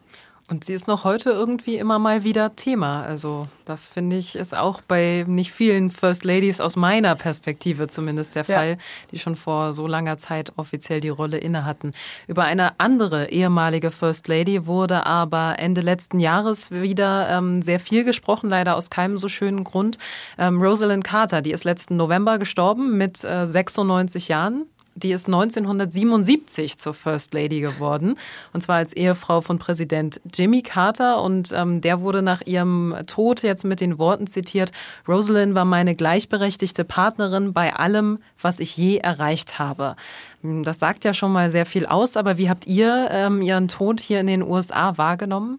Und 0.52 0.64
sie 0.64 0.74
ist 0.74 0.86
noch 0.86 1.04
heute 1.04 1.30
irgendwie 1.30 1.76
immer 1.76 1.98
mal 1.98 2.24
wieder 2.24 2.54
Thema. 2.56 3.04
Also 3.04 3.48
das 3.64 3.88
finde 3.88 4.16
ich 4.16 4.36
ist 4.36 4.54
auch 4.54 4.82
bei 4.82 5.24
nicht 5.26 5.50
vielen 5.50 5.88
First 5.88 6.24
Ladies 6.24 6.60
aus 6.60 6.76
meiner 6.76 7.14
Perspektive 7.14 7.88
zumindest 7.88 8.34
der 8.34 8.44
Fall, 8.44 8.72
ja. 8.72 8.76
die 9.10 9.18
schon 9.18 9.34
vor 9.34 9.72
so 9.72 9.86
langer 9.86 10.18
Zeit 10.18 10.52
offiziell 10.56 11.00
die 11.00 11.08
Rolle 11.08 11.38
inne 11.38 11.64
hatten. 11.64 11.92
Über 12.26 12.44
eine 12.44 12.78
andere 12.78 13.30
ehemalige 13.30 13.90
First 13.90 14.28
Lady 14.28 14.66
wurde 14.66 15.06
aber 15.06 15.54
Ende 15.58 15.80
letzten 15.80 16.20
Jahres 16.20 16.70
wieder 16.70 17.30
ähm, 17.30 17.62
sehr 17.62 17.80
viel 17.80 18.04
gesprochen, 18.04 18.50
leider 18.50 18.76
aus 18.76 18.90
keinem 18.90 19.16
so 19.16 19.28
schönen 19.28 19.64
Grund. 19.64 19.96
Ähm, 20.36 20.60
Rosalind 20.60 21.02
Carter, 21.02 21.40
die 21.40 21.52
ist 21.52 21.64
letzten 21.64 21.96
November 21.96 22.38
gestorben 22.38 22.98
mit 22.98 23.24
äh, 23.24 23.46
96 23.46 24.28
Jahren. 24.28 24.66
Die 24.94 25.12
ist 25.12 25.26
1977 25.26 26.78
zur 26.78 26.92
First 26.92 27.32
Lady 27.34 27.60
geworden, 27.60 28.18
und 28.52 28.62
zwar 28.62 28.76
als 28.76 28.92
Ehefrau 28.92 29.40
von 29.40 29.58
Präsident 29.58 30.20
Jimmy 30.32 30.62
Carter. 30.62 31.22
Und 31.22 31.52
ähm, 31.52 31.80
der 31.80 32.00
wurde 32.00 32.22
nach 32.22 32.42
ihrem 32.44 32.94
Tod 33.06 33.42
jetzt 33.42 33.64
mit 33.64 33.80
den 33.80 33.98
Worten 33.98 34.26
zitiert, 34.26 34.70
Rosalind 35.08 35.54
war 35.54 35.64
meine 35.64 35.94
gleichberechtigte 35.94 36.84
Partnerin 36.84 37.52
bei 37.52 37.74
allem, 37.74 38.18
was 38.40 38.60
ich 38.60 38.76
je 38.76 38.98
erreicht 38.98 39.58
habe. 39.58 39.96
Hm, 40.42 40.62
das 40.64 40.78
sagt 40.78 41.04
ja 41.04 41.14
schon 41.14 41.32
mal 41.32 41.50
sehr 41.50 41.66
viel 41.66 41.86
aus, 41.86 42.16
aber 42.16 42.38
wie 42.38 42.50
habt 42.50 42.66
ihr 42.66 43.08
ähm, 43.10 43.42
ihren 43.42 43.68
Tod 43.68 44.00
hier 44.00 44.20
in 44.20 44.26
den 44.26 44.42
USA 44.42 44.98
wahrgenommen? 44.98 45.58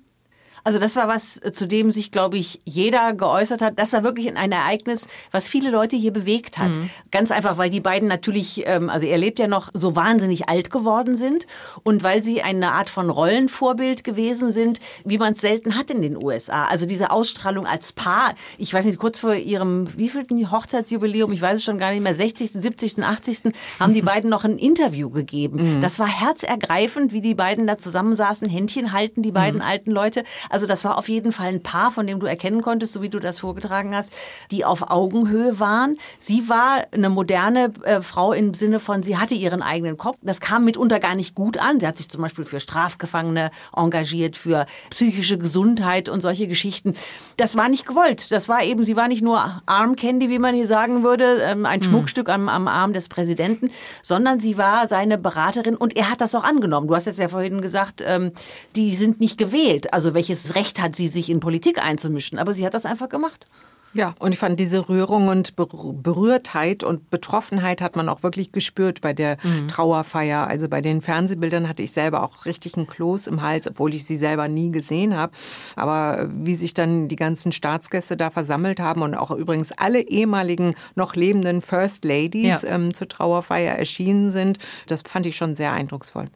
Also 0.63 0.79
das 0.79 0.95
war 0.95 1.07
was, 1.07 1.39
zu 1.51 1.67
dem 1.67 1.91
sich, 1.91 2.11
glaube 2.11 2.37
ich, 2.37 2.61
jeder 2.63 3.13
geäußert 3.13 3.61
hat. 3.61 3.73
Das 3.77 3.93
war 3.93 4.03
wirklich 4.03 4.35
ein 4.35 4.51
Ereignis, 4.51 5.07
was 5.31 5.49
viele 5.49 5.69
Leute 5.69 5.95
hier 5.95 6.13
bewegt 6.13 6.57
hat. 6.57 6.75
Mhm. 6.75 6.89
Ganz 7.11 7.31
einfach, 7.31 7.57
weil 7.57 7.69
die 7.69 7.81
beiden 7.81 8.07
natürlich, 8.07 8.63
ähm, 8.65 8.89
also 8.89 9.05
er 9.05 9.17
lebt 9.17 9.39
ja 9.39 9.47
noch, 9.47 9.69
so 9.73 9.95
wahnsinnig 9.95 10.47
alt 10.49 10.69
geworden 10.71 11.17
sind 11.17 11.47
und 11.83 12.03
weil 12.03 12.23
sie 12.23 12.41
eine 12.41 12.71
Art 12.71 12.89
von 12.89 13.09
Rollenvorbild 13.09 14.03
gewesen 14.03 14.51
sind, 14.51 14.79
wie 15.03 15.17
man 15.17 15.33
es 15.33 15.41
selten 15.41 15.77
hat 15.77 15.91
in 15.91 16.01
den 16.01 16.21
USA. 16.21 16.65
Also 16.65 16.85
diese 16.85 17.11
Ausstrahlung 17.11 17.65
als 17.65 17.91
Paar. 17.91 18.33
Ich 18.57 18.73
weiß 18.73 18.85
nicht, 18.85 18.97
kurz 18.97 19.19
vor 19.19 19.35
ihrem 19.35 19.87
wievielten 19.97 20.51
Hochzeitsjubiläum, 20.51 21.31
ich 21.33 21.41
weiß 21.41 21.57
es 21.57 21.63
schon 21.63 21.77
gar 21.77 21.91
nicht 21.91 22.01
mehr, 22.01 22.15
60., 22.15 22.51
70., 22.51 23.03
80., 23.03 23.53
haben 23.79 23.93
die 23.93 24.01
beiden 24.13 24.29
noch 24.29 24.45
ein 24.45 24.57
Interview 24.57 25.09
gegeben. 25.09 25.77
Mhm. 25.77 25.81
Das 25.81 25.99
war 25.99 26.07
herzergreifend, 26.07 27.11
wie 27.11 27.21
die 27.21 27.35
beiden 27.35 27.67
da 27.67 27.77
zusammensaßen, 27.77 28.47
Händchen 28.47 28.93
halten, 28.93 29.21
die 29.23 29.31
beiden 29.31 29.59
mhm. 29.59 29.67
alten 29.67 29.91
Leute. 29.91 30.23
Also 30.53 30.67
das 30.67 30.83
war 30.83 30.99
auf 30.99 31.09
jeden 31.09 31.31
Fall 31.31 31.47
ein 31.47 31.63
Paar, 31.63 31.91
von 31.91 32.05
dem 32.05 32.19
du 32.19 32.27
erkennen 32.27 32.61
konntest, 32.61 32.93
so 32.93 33.01
wie 33.01 33.09
du 33.09 33.19
das 33.19 33.39
vorgetragen 33.39 33.95
hast, 33.95 34.11
die 34.51 34.65
auf 34.65 34.91
Augenhöhe 34.91 35.59
waren. 35.59 35.97
Sie 36.19 36.47
war 36.47 36.83
eine 36.91 37.09
moderne 37.09 37.73
äh, 37.83 38.01
Frau 38.01 38.33
im 38.33 38.53
Sinne 38.53 38.79
von, 38.79 39.01
sie 39.01 39.17
hatte 39.17 39.33
ihren 39.33 39.63
eigenen 39.63 39.97
Kopf. 39.97 40.17
Das 40.21 40.39
kam 40.39 40.65
mitunter 40.65 40.99
gar 40.99 41.15
nicht 41.15 41.33
gut 41.33 41.57
an. 41.57 41.79
Sie 41.79 41.87
hat 41.87 41.97
sich 41.97 42.07
zum 42.07 42.21
Beispiel 42.21 42.45
für 42.45 42.59
Strafgefangene 42.59 43.49
engagiert, 43.75 44.37
für 44.37 44.67
psychische 44.91 45.39
Gesundheit 45.39 46.07
und 46.07 46.21
solche 46.21 46.47
Geschichten. 46.47 46.93
Das 47.37 47.57
war 47.57 47.67
nicht 47.67 47.87
gewollt. 47.87 48.31
Das 48.31 48.47
war 48.47 48.63
eben, 48.63 48.85
sie 48.85 48.95
war 48.95 49.07
nicht 49.07 49.23
nur 49.23 49.63
Arm 49.65 49.95
Candy, 49.95 50.29
wie 50.29 50.37
man 50.37 50.53
hier 50.53 50.67
sagen 50.67 51.03
würde, 51.03 51.41
ähm, 51.41 51.65
ein 51.65 51.81
hm. 51.81 51.89
Schmuckstück 51.89 52.29
am, 52.29 52.47
am 52.47 52.67
Arm 52.67 52.93
des 52.93 53.09
Präsidenten, 53.09 53.71
sondern 54.03 54.39
sie 54.39 54.59
war 54.59 54.87
seine 54.87 55.17
Beraterin 55.17 55.75
und 55.75 55.95
er 55.95 56.11
hat 56.11 56.21
das 56.21 56.35
auch 56.35 56.43
angenommen. 56.43 56.87
Du 56.87 56.95
hast 56.95 57.07
es 57.07 57.17
ja 57.17 57.27
vorhin 57.27 57.61
gesagt, 57.61 58.03
ähm, 58.05 58.33
die 58.75 58.95
sind 58.95 59.19
nicht 59.19 59.39
gewählt. 59.39 59.91
Also 59.93 60.13
welches 60.13 60.42
Recht 60.55 60.81
hat 60.81 60.95
sie, 60.95 61.07
sich 61.07 61.29
in 61.29 61.39
Politik 61.39 61.83
einzumischen. 61.83 62.39
Aber 62.39 62.53
sie 62.53 62.65
hat 62.65 62.73
das 62.73 62.85
einfach 62.85 63.09
gemacht. 63.09 63.47
Ja, 63.95 64.15
und 64.17 64.31
ich 64.31 64.39
fand 64.39 64.59
diese 64.59 64.89
Rührung 64.89 65.27
und 65.27 65.55
Berührtheit 65.55 66.83
und 66.83 67.11
Betroffenheit 67.11 67.79
hat 67.79 67.95
man 67.95 68.09
auch 68.09 68.23
wirklich 68.23 68.51
gespürt 68.51 69.01
bei 69.01 69.13
der 69.13 69.37
mhm. 69.43 69.67
Trauerfeier. 69.67 70.47
Also 70.47 70.67
bei 70.67 70.81
den 70.81 71.01
Fernsehbildern 71.01 71.69
hatte 71.69 71.83
ich 71.83 71.91
selber 71.91 72.23
auch 72.23 72.45
richtig 72.45 72.75
einen 72.75 72.87
Kloß 72.87 73.27
im 73.27 73.43
Hals, 73.43 73.67
obwohl 73.67 73.93
ich 73.93 74.05
sie 74.05 74.17
selber 74.17 74.47
nie 74.47 74.71
gesehen 74.71 75.15
habe. 75.15 75.33
Aber 75.75 76.27
wie 76.33 76.55
sich 76.55 76.73
dann 76.73 77.07
die 77.07 77.15
ganzen 77.15 77.51
Staatsgäste 77.51 78.17
da 78.17 78.31
versammelt 78.31 78.79
haben 78.79 79.03
und 79.03 79.13
auch 79.13 79.29
übrigens 79.29 79.71
alle 79.71 80.01
ehemaligen 80.01 80.75
noch 80.95 81.15
lebenden 81.15 81.61
First 81.61 82.03
Ladies 82.03 82.63
ja. 82.63 82.69
ähm, 82.69 82.95
zur 82.95 83.07
Trauerfeier 83.07 83.75
erschienen 83.75 84.31
sind, 84.31 84.57
das 84.87 85.03
fand 85.03 85.27
ich 85.27 85.35
schon 85.35 85.53
sehr 85.55 85.71
eindrucksvoll. 85.71 86.29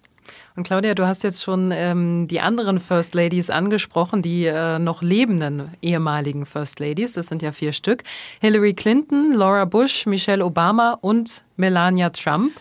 Und 0.56 0.64
Claudia, 0.64 0.96
du 0.96 1.06
hast 1.06 1.24
jetzt 1.24 1.44
schon 1.44 1.72
ähm, 1.72 2.28
die 2.28 2.40
anderen 2.40 2.80
First 2.80 3.14
Ladies 3.14 3.50
angesprochen, 3.50 4.22
die 4.22 4.46
äh, 4.46 4.80
noch 4.80 5.02
lebenden 5.02 5.72
ehemaligen 5.82 6.46
First 6.46 6.80
Ladies. 6.80 7.14
Das 7.14 7.28
sind 7.28 7.42
ja 7.42 7.52
vier 7.52 7.74
Stück. 7.74 8.04
Hillary 8.42 8.74
Clinton, 8.74 9.34
Laura 9.34 9.66
Bush, 9.66 10.06
Michelle 10.06 10.44
Obama 10.44 10.98
und 11.02 11.44
Melania 11.56 12.10
Trump. 12.10 12.54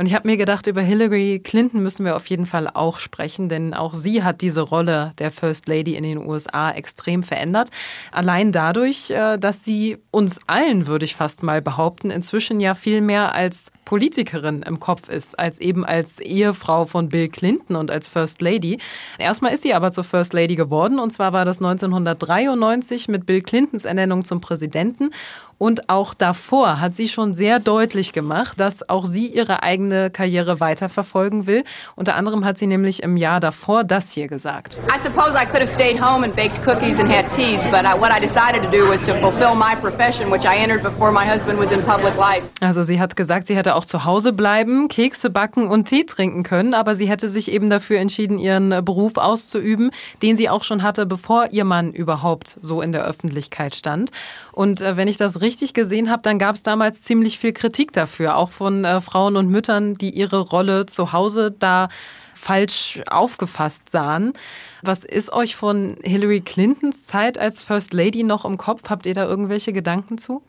Und 0.00 0.06
ich 0.06 0.14
habe 0.14 0.26
mir 0.26 0.38
gedacht, 0.38 0.66
über 0.66 0.80
Hillary 0.80 1.42
Clinton 1.44 1.82
müssen 1.82 2.06
wir 2.06 2.16
auf 2.16 2.28
jeden 2.28 2.46
Fall 2.46 2.70
auch 2.72 2.98
sprechen, 2.98 3.50
denn 3.50 3.74
auch 3.74 3.92
sie 3.92 4.24
hat 4.24 4.40
diese 4.40 4.62
Rolle 4.62 5.12
der 5.18 5.30
First 5.30 5.68
Lady 5.68 5.94
in 5.94 6.04
den 6.04 6.26
USA 6.26 6.70
extrem 6.70 7.22
verändert. 7.22 7.68
Allein 8.10 8.50
dadurch, 8.50 9.10
äh, 9.10 9.36
dass 9.36 9.62
sie 9.62 9.98
uns 10.10 10.40
allen, 10.46 10.86
würde 10.86 11.04
ich 11.04 11.14
fast 11.14 11.42
mal 11.42 11.60
behaupten, 11.60 12.08
inzwischen 12.08 12.60
ja 12.60 12.74
viel 12.74 13.02
mehr 13.02 13.34
als 13.34 13.72
Politikerin 13.84 14.62
im 14.62 14.80
Kopf 14.80 15.10
ist, 15.10 15.38
als 15.38 15.60
eben 15.60 15.84
als 15.84 16.18
Ehefrau 16.18 16.86
von 16.86 17.10
Bill 17.10 17.28
Clinton 17.28 17.76
und 17.76 17.90
als 17.90 18.08
First 18.08 18.40
Lady. 18.40 18.78
Erstmal 19.18 19.52
ist 19.52 19.64
sie 19.64 19.74
aber 19.74 19.90
zur 19.90 20.04
First 20.04 20.32
Lady 20.32 20.54
geworden 20.54 20.98
und 20.98 21.10
zwar 21.10 21.34
war 21.34 21.44
das 21.44 21.58
1993 21.58 23.08
mit 23.08 23.26
Bill 23.26 23.42
Clintons 23.42 23.84
Ernennung 23.84 24.24
zum 24.24 24.40
Präsidenten 24.40 25.10
und 25.60 25.90
auch 25.90 26.14
davor 26.14 26.80
hat 26.80 26.94
sie 26.94 27.06
schon 27.06 27.34
sehr 27.34 27.60
deutlich 27.60 28.14
gemacht, 28.14 28.58
dass 28.58 28.88
auch 28.88 29.04
sie 29.04 29.26
ihre 29.26 29.62
eigene 29.62 30.08
Karriere 30.08 30.58
weiterverfolgen 30.58 31.46
will. 31.46 31.64
Unter 31.96 32.14
anderem 32.14 32.46
hat 32.46 32.56
sie 32.56 32.66
nämlich 32.66 33.02
im 33.02 33.18
Jahr 33.18 33.40
davor 33.40 33.84
das 33.84 34.10
hier 34.10 34.26
gesagt. 34.26 34.78
I 34.88 34.98
suppose 34.98 35.36
I 35.36 35.44
could 35.44 35.60
have 35.60 35.66
stayed 35.66 36.00
home 36.00 36.24
and 36.24 36.34
baked 36.34 36.66
cookies 36.66 36.98
and 36.98 37.10
had 37.10 37.28
teas, 37.28 37.66
but 37.66 37.84
I, 37.84 37.92
what 37.92 38.10
I 38.10 38.18
decided 38.18 38.62
to 38.62 38.70
do 38.70 38.88
was 38.88 39.04
to 39.04 39.14
fulfill 39.16 39.54
my 39.54 39.76
profession, 39.78 40.32
which 40.32 40.46
I 40.46 40.56
entered 40.56 40.82
before 40.82 41.12
my 41.12 41.30
husband 41.30 41.60
was 41.60 41.72
in 41.72 41.82
public 41.82 42.16
life. 42.16 42.42
Also 42.62 42.82
sie 42.82 42.98
hat 42.98 43.14
gesagt, 43.14 43.46
sie 43.46 43.54
hätte 43.54 43.74
auch 43.74 43.84
zu 43.84 44.06
Hause 44.06 44.32
bleiben, 44.32 44.88
Kekse 44.88 45.28
backen 45.28 45.68
und 45.68 45.84
Tee 45.84 46.04
trinken 46.04 46.42
können, 46.42 46.72
aber 46.72 46.94
sie 46.94 47.06
hätte 47.06 47.28
sich 47.28 47.52
eben 47.52 47.68
dafür 47.68 47.98
entschieden, 47.98 48.38
ihren 48.38 48.82
Beruf 48.82 49.18
auszuüben, 49.18 49.90
den 50.22 50.38
sie 50.38 50.48
auch 50.48 50.64
schon 50.64 50.82
hatte, 50.82 51.04
bevor 51.04 51.48
ihr 51.50 51.66
Mann 51.66 51.92
überhaupt 51.92 52.58
so 52.62 52.80
in 52.80 52.92
der 52.92 53.04
Öffentlichkeit 53.04 53.74
stand. 53.74 54.10
Und 54.60 54.82
äh, 54.82 54.98
wenn 54.98 55.08
ich 55.08 55.16
das 55.16 55.40
richtig 55.40 55.72
gesehen 55.72 56.10
habe, 56.10 56.20
dann 56.20 56.38
gab 56.38 56.54
es 56.54 56.62
damals 56.62 57.00
ziemlich 57.00 57.38
viel 57.38 57.54
Kritik 57.54 57.94
dafür, 57.94 58.36
auch 58.36 58.50
von 58.50 58.84
äh, 58.84 59.00
Frauen 59.00 59.38
und 59.38 59.48
Müttern, 59.48 59.94
die 59.94 60.10
ihre 60.10 60.38
Rolle 60.38 60.84
zu 60.84 61.14
Hause 61.14 61.50
da 61.50 61.88
falsch 62.34 63.00
aufgefasst 63.06 63.88
sahen. 63.88 64.34
Was 64.82 65.04
ist 65.04 65.32
euch 65.32 65.56
von 65.56 65.96
Hillary 66.02 66.42
Clintons 66.42 67.06
Zeit 67.06 67.38
als 67.38 67.62
First 67.62 67.94
Lady 67.94 68.22
noch 68.22 68.44
im 68.44 68.58
Kopf? 68.58 68.90
Habt 68.90 69.06
ihr 69.06 69.14
da 69.14 69.24
irgendwelche 69.24 69.72
Gedanken 69.72 70.18
zu? 70.18 70.42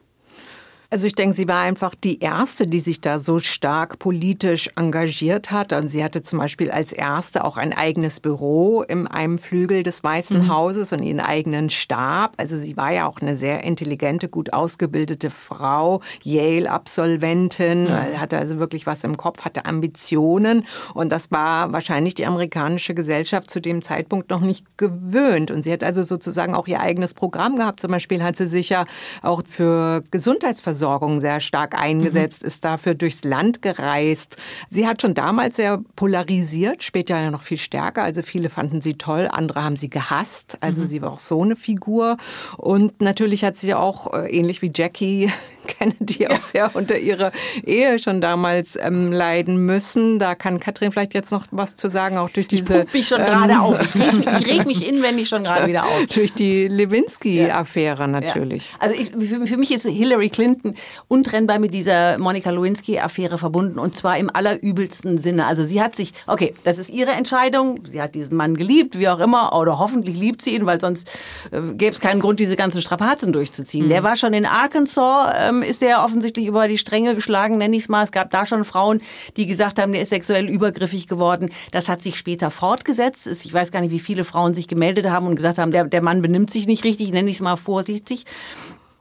Also 0.94 1.08
ich 1.08 1.16
denke, 1.16 1.34
sie 1.34 1.48
war 1.48 1.62
einfach 1.62 1.96
die 1.96 2.20
erste, 2.20 2.66
die 2.66 2.82
sich 2.82 3.00
da 3.00 3.18
so 3.18 3.40
stark 3.40 3.98
politisch 3.98 4.70
engagiert 4.76 5.50
hat. 5.50 5.72
Und 5.72 5.88
sie 5.88 6.04
hatte 6.04 6.22
zum 6.22 6.40
Beispiel 6.40 6.70
als 6.70 6.92
erste 6.92 7.46
auch 7.46 7.56
ein 7.56 7.72
eigenes 7.72 8.20
Büro 8.20 8.82
in 8.82 9.08
einem 9.08 9.38
Flügel 9.38 9.84
des 9.84 10.04
Weißen 10.04 10.40
mhm. 10.40 10.48
Hauses 10.50 10.92
und 10.92 11.02
ihren 11.02 11.22
eigenen 11.22 11.70
Stab. 11.70 12.34
Also 12.36 12.58
sie 12.58 12.76
war 12.76 12.92
ja 12.92 13.08
auch 13.08 13.22
eine 13.22 13.38
sehr 13.38 13.64
intelligente, 13.64 14.28
gut 14.28 14.52
ausgebildete 14.52 15.30
Frau, 15.30 16.02
Yale-Absolventin, 16.24 17.86
mhm. 17.86 18.20
hatte 18.20 18.38
also 18.38 18.60
wirklich 18.60 18.86
was 18.86 19.06
im 19.06 19.16
Kopf, 19.16 19.46
hatte 19.46 19.64
Ambitionen. 19.64 20.66
Und 20.94 21.14
das 21.14 21.32
war 21.32 21.72
wahrscheinlich 21.72 22.16
die 22.16 22.26
amerikanische 22.26 22.94
Gesellschaft 22.94 23.50
zu 23.50 23.62
dem 23.62 23.82
Zeitpunkt 23.82 24.30
noch 24.30 24.42
nicht 24.42 24.66
gewöhnt. 24.76 25.52
Und 25.52 25.64
sie 25.64 25.72
hat 25.72 25.86
also 25.86 26.04
sozusagen 26.04 26.54
auch 26.54 26.68
ihr 26.68 26.82
eigenes 26.82 27.14
Programm 27.14 27.56
gehabt. 27.56 27.80
Zum 27.80 27.92
Beispiel 27.92 28.22
hat 28.22 28.36
sie 28.36 28.46
sich 28.46 28.68
ja 28.68 28.84
auch 29.22 29.42
für 29.48 30.04
Gesundheitsversorgung 30.12 30.81
Versorgung 30.82 31.20
sehr 31.20 31.40
stark 31.42 31.80
eingesetzt, 31.80 32.42
mhm. 32.42 32.48
ist 32.48 32.66
dafür 32.66 32.96
durchs 32.96 33.24
Land 33.24 33.62
gereist. 33.62 34.38
Sie 34.68 34.88
hat 34.88 35.00
schon 35.00 35.14
damals 35.14 35.58
sehr 35.58 35.80
polarisiert, 35.96 36.82
später 36.82 37.20
ja 37.20 37.30
noch 37.30 37.44
viel 37.44 37.60
stärker. 37.60 38.02
Also 38.02 38.24
viele 38.24 38.50
fanden 38.50 38.82
sie 38.82 38.96
toll, 38.96 39.30
andere 39.32 39.64
haben 39.64 39.76
sie 39.76 39.92
gehasst. 39.92 40.58
Also 40.60 40.82
mhm. 40.82 40.86
sie 40.88 41.02
war 41.04 41.12
auch 41.12 41.20
so 41.20 41.44
eine 41.44 41.56
Figur. 41.56 42.18
Und 42.58 43.00
natürlich 43.00 43.44
hat 43.44 43.58
sie 43.58 43.76
auch, 43.76 44.12
äh, 44.12 44.36
ähnlich 44.36 44.64
wie 44.64 44.72
Jackie, 44.74 45.32
Kennedy 45.68 46.28
auch 46.28 46.38
sehr 46.38 46.76
unter 46.76 46.98
ihrer 46.98 47.32
Ehe 47.64 48.00
schon 48.00 48.20
damals 48.20 48.78
ähm, 48.82 49.12
leiden 49.12 49.64
müssen. 49.66 50.18
Da 50.18 50.34
kann 50.34 50.60
Katrin 50.60 50.92
vielleicht 50.92 51.14
jetzt 51.14 51.32
noch 51.32 51.46
was 51.52 51.76
zu 51.76 51.90
sagen, 51.90 52.18
auch 52.18 52.30
durch 52.30 52.48
diese. 52.48 52.84
Ich 52.84 52.94
mich 52.94 53.08
schon 53.08 53.22
ähm, 53.22 53.28
gerade 53.28 53.60
auf. 53.60 53.80
Ich 53.82 54.02
reg, 54.02 54.14
mich, 54.14 54.28
ich 54.28 54.48
reg 54.48 54.66
mich 54.66 54.88
inwendig 54.90 55.30
schon 55.30 55.44
gerade 55.44 55.68
wieder 55.68 55.84
auf. 55.84 56.08
Durch 56.08 56.34
die 56.34 56.68
Lewinsky-Affäre 56.68 58.08
natürlich. 58.08 58.72
Ja. 58.72 58.78
Also 58.80 58.96
ich, 58.96 59.12
für, 59.12 59.46
für, 59.46 59.58
mich 59.58 59.72
ist 59.72 59.86
Hillary 59.86 60.30
Clinton 60.30 60.71
untrennbar 61.08 61.60
mit 61.60 61.74
dieser 61.74 62.18
Monika 62.18 62.50
Lewinsky-Affäre 62.50 63.38
verbunden 63.38 63.78
und 63.78 63.96
zwar 63.96 64.18
im 64.18 64.34
allerübelsten 64.34 65.18
Sinne. 65.20 65.46
Also 65.46 65.64
sie 65.64 65.82
hat 65.82 65.96
sich, 65.96 66.14
okay, 66.28 66.56
das 66.64 66.78
ist 66.78 66.90
ihre 66.90 67.12
Entscheidung. 67.12 67.84
Sie 67.90 68.02
hat 68.02 68.16
diesen 68.16 68.36
Mann 68.36 68.58
geliebt, 68.58 68.98
wie 68.98 69.10
auch 69.10 69.20
immer, 69.20 69.56
oder 69.56 69.78
hoffentlich 69.78 70.18
liebt 70.18 70.42
sie 70.42 70.56
ihn, 70.56 70.66
weil 70.66 70.82
sonst 70.82 71.10
äh, 71.52 71.62
gäbe 71.74 71.92
es 71.92 72.00
keinen 72.00 72.22
Grund, 72.22 72.40
diese 72.40 72.56
ganzen 72.56 72.82
Strapazen 72.82 73.32
durchzuziehen. 73.32 73.86
Mhm. 73.86 73.90
Der 73.90 74.04
war 74.04 74.16
schon 74.16 74.34
in 74.34 74.46
Arkansas. 74.46 75.34
Äh, 75.34 75.52
ähm, 75.52 75.62
ist 75.62 75.82
der 75.82 76.04
offensichtlich 76.04 76.48
über 76.48 76.68
die 76.68 76.78
Stränge 76.78 77.16
geschlagen, 77.16 77.58
nenne 77.58 77.76
ich 77.76 77.84
es 77.84 77.90
mal. 77.90 78.04
Es 78.04 78.12
gab 78.12 78.32
da 78.32 78.46
schon 78.46 78.66
Frauen, 78.66 79.02
die 79.38 79.46
gesagt 79.46 79.80
haben, 79.80 79.92
der 79.92 80.02
ist 80.02 80.10
sexuell 80.10 80.50
übergriffig 80.50 81.08
geworden. 81.08 81.50
Das 81.72 81.90
hat 81.90 82.02
sich 82.02 82.16
später 82.16 82.52
fortgesetzt. 82.52 83.28
Ich 83.28 83.54
weiß 83.54 83.72
gar 83.72 83.82
nicht, 83.82 83.92
wie 83.92 84.00
viele 84.00 84.26
Frauen 84.26 84.54
sich 84.54 84.68
gemeldet 84.68 85.10
haben 85.10 85.28
und 85.28 85.36
gesagt 85.36 85.58
haben, 85.58 85.72
der, 85.72 85.86
der 85.86 86.02
Mann 86.02 86.22
benimmt 86.22 86.52
sich 86.52 86.68
nicht 86.68 86.84
richtig, 86.84 87.12
nenne 87.12 87.30
ich 87.30 87.38
es 87.38 87.42
mal 87.42 87.58
vorsichtig. 87.58 88.26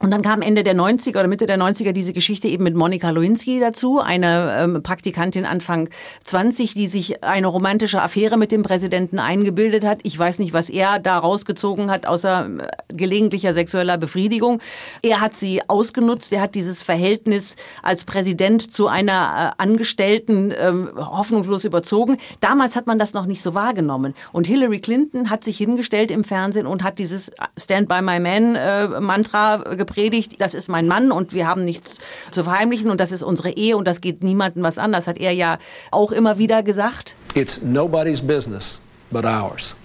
Und 0.01 0.09
dann 0.09 0.23
kam 0.23 0.41
Ende 0.41 0.63
der 0.63 0.75
90er 0.75 1.19
oder 1.19 1.27
Mitte 1.27 1.45
der 1.45 1.59
90er 1.59 1.91
diese 1.91 2.11
Geschichte 2.11 2.47
eben 2.47 2.63
mit 2.63 2.75
Monika 2.75 3.11
Lewinsky 3.11 3.59
dazu, 3.59 3.99
eine 3.99 4.57
ähm, 4.59 4.81
Praktikantin 4.81 5.45
Anfang 5.45 5.89
20, 6.23 6.73
die 6.73 6.87
sich 6.87 7.23
eine 7.23 7.45
romantische 7.45 8.01
Affäre 8.01 8.37
mit 8.37 8.51
dem 8.51 8.63
Präsidenten 8.63 9.19
eingebildet 9.19 9.85
hat. 9.85 9.99
Ich 10.01 10.17
weiß 10.17 10.39
nicht, 10.39 10.53
was 10.53 10.71
er 10.71 10.97
da 10.97 11.19
rausgezogen 11.19 11.91
hat, 11.91 12.07
außer 12.07 12.47
äh, 12.47 12.93
gelegentlicher 12.93 13.53
sexueller 13.53 13.99
Befriedigung. 13.99 14.59
Er 15.03 15.21
hat 15.21 15.37
sie 15.37 15.61
ausgenutzt, 15.67 16.33
er 16.33 16.41
hat 16.41 16.55
dieses 16.55 16.81
Verhältnis 16.81 17.55
als 17.83 18.03
Präsident 18.03 18.73
zu 18.73 18.87
einer 18.87 19.53
äh, 19.59 19.61
Angestellten 19.61 20.51
ähm, 20.59 20.89
hoffnungslos 20.95 21.63
überzogen. 21.63 22.17
Damals 22.39 22.75
hat 22.75 22.87
man 22.87 22.97
das 22.97 23.13
noch 23.13 23.27
nicht 23.27 23.43
so 23.43 23.53
wahrgenommen. 23.53 24.15
Und 24.31 24.47
Hillary 24.47 24.79
Clinton 24.79 25.29
hat 25.29 25.43
sich 25.43 25.57
hingestellt 25.57 26.09
im 26.09 26.23
Fernsehen 26.23 26.65
und 26.65 26.81
hat 26.81 26.97
dieses 26.97 27.31
Stand 27.55 27.87
by 27.87 28.01
my 28.01 28.19
man 28.19 28.55
äh, 28.55 29.75
gebracht 29.75 29.90
gepredigt, 29.91 30.39
das 30.39 30.53
ist 30.53 30.69
mein 30.69 30.87
Mann 30.87 31.11
und 31.11 31.33
wir 31.33 31.47
haben 31.47 31.65
nichts 31.65 31.97
zu 32.31 32.43
verheimlichen 32.43 32.89
und 32.89 32.99
das 32.99 33.11
ist 33.11 33.23
unsere 33.23 33.51
Ehe 33.51 33.77
und 33.77 33.87
das 33.87 34.01
geht 34.01 34.23
niemandem 34.23 34.63
was 34.63 34.77
an. 34.77 34.91
Das 34.91 35.07
hat 35.07 35.17
er 35.19 35.31
ja 35.31 35.57
auch 35.91 36.11
immer 36.11 36.37
wieder 36.37 36.63
gesagt. 36.63 37.15
It's 37.35 37.61
nobody's 37.61 38.21
business 38.21 38.81
but 39.11 39.25
ours. 39.25 39.75